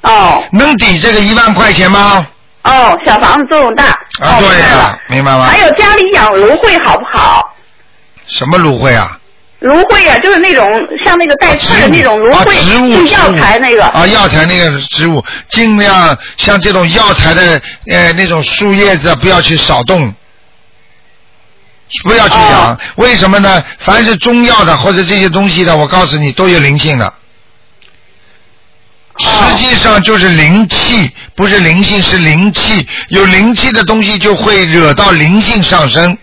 [0.00, 0.42] 哦。
[0.52, 2.26] 能抵这个一万块钱吗？
[2.62, 3.84] 哦，小房子作用大。
[4.22, 5.44] 啊，对呀、明白吗？
[5.44, 7.54] 还有家里养芦荟好不好？
[8.26, 9.18] 什么芦荟啊？
[9.60, 10.66] 芦荟啊，就是那种
[11.04, 13.84] 像那个带刺的那种芦啊，荟，植物，药材那个。
[13.84, 20.14] 啊，药材那个植物，尽量像这种药材的呃那种树叶子不要去少动，
[22.04, 22.78] 不要去养。
[22.96, 23.62] 为什么呢？
[23.80, 27.12] 凡是中药的或者这些东西的，我告诉你都有灵性的。
[29.18, 32.88] 实际上就是灵气，不是灵性，是灵气。
[33.08, 36.16] 有灵气的东西就会惹到灵性上升。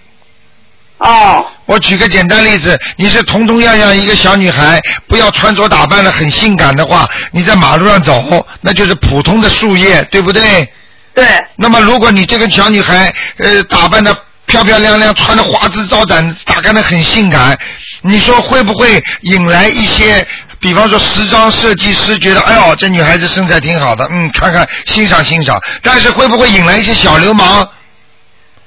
[0.98, 1.46] 哦。
[1.68, 10.68] 我举个简单例子，你是同同样样一个小女孩，不要穿着打扮的很性感的话，你在马路上走，那就是普通的树叶，对不对？
[11.14, 11.26] 对。
[11.58, 17.58] 那么如果你这个小女孩，呃，打扮的漂漂亮亮，穿的花枝招展，打扮的很性感，
[18.02, 20.26] 你说会不会引来一些，
[20.62, 27.68] 比方说时装设计师觉得，哎呦，这女孩子身材挺好的，嗯，看看欣赏欣赏，但是会不会引来一些小流氓？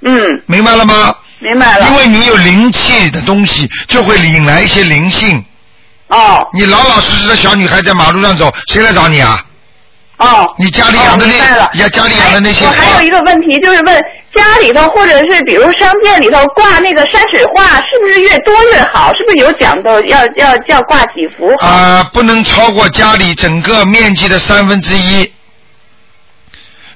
[0.03, 0.12] 嗯。
[0.46, 1.14] 明白了吗？
[1.41, 1.88] 明白了。
[1.88, 5.45] 因为你有灵气的东西，就会引来一些灵性。
[6.09, 6.47] 哦。
[6.53, 9.45] 你老老实实的小女孩在马路上走，谁来找你啊？
[10.18, 10.55] 哦。
[10.59, 19.09] 你家里养的那，哦明白了呀，家里养的那些我还有一个问题，就是问家里头或者是比如商店里头挂那个山水画，是不是越多越好？
[19.14, 21.49] 是不是有讲究要要要挂几幅？
[21.64, 25.32] 啊、不能超过家里整个面积的三分之一。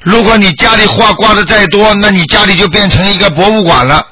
[0.02, 4.06] 如果你家里画挂的再多，那你家里就变成一个博物馆了，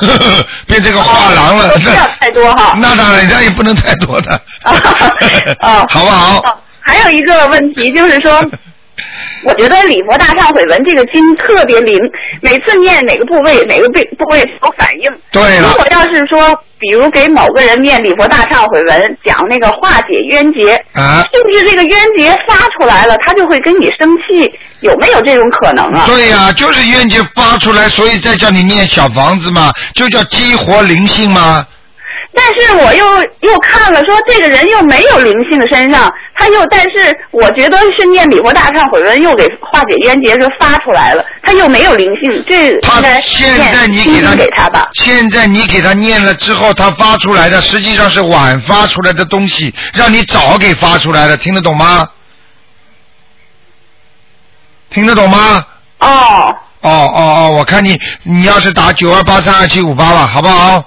[0.00, 1.68] 呵 呵变成个画廊了。
[1.78, 2.76] 不要太多哈。
[2.80, 4.40] 那当然，那也不能太多的，
[5.60, 6.60] 哦， 好不好？
[6.80, 8.32] 还有一个问题就是说，
[9.44, 11.98] 我觉得礼佛大忏悔文这个经特别灵，
[12.40, 15.10] 每次念哪个部位哪个部部位有反应。
[15.32, 24.52] 对了如果要是说，比如给某个人念礼佛大忏悔文，讲那个化解冤结，啊是不是这个冤结发出来了，他就会跟你生气？
[24.86, 26.04] 有没有这种可能啊？
[26.06, 31.66] 对呀、就是冤结发出来，所以再叫你念小房子嘛，就叫激活灵性嘛。
[32.38, 33.04] 但是我又
[33.40, 44.82] 又看了，说这个人又没有灵性的身上，他又但是我觉得是念礼佛大忏悔文又给化解冤结就发出来了，他又没有灵性，这应该现在你给他给他吧。
[44.94, 52.06] 现在你给他念了之后，他发出来的实际上是晚发出来的东西，让你早给发出来的，听得懂吗？
[54.96, 55.62] 听得懂吗？
[56.00, 56.56] 哦。
[56.80, 60.82] 哦哦哦，我看你你要是打九二八三二七五八吧，好不好？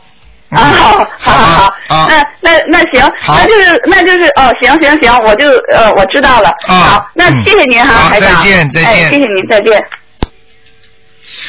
[0.50, 6.52] 啊，好，好好好，那那那行，那就是那就是哦，行行行，我就呃我知道了。
[6.66, 8.42] 好，那谢谢您哈，啊台长。
[8.42, 9.86] 再见再见哎，谢谢您，再见。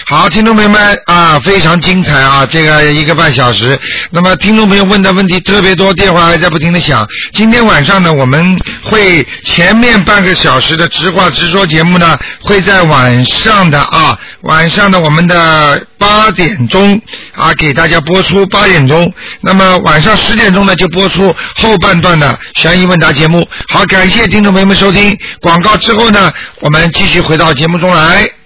[0.06, 3.78] 好，听众朋友们啊，非常精彩啊，这个一个半小时。
[4.10, 7.06] 那么听众朋友问的问题特别多，电话还在不停的响。
[7.32, 17.00] 今天晚上呢，我们会前面半个小时的直话直说节目呢，会在晚上的啊，晚上的我们的八点钟
[17.34, 19.12] 啊，给大家播出八点钟。
[19.42, 23.46] 那么晚上十点钟呢，就播出后半段的悬疑问答节目。
[23.68, 28.39] 好，感谢听众朋友们收听广告之后呢，我们继续回到节目中来。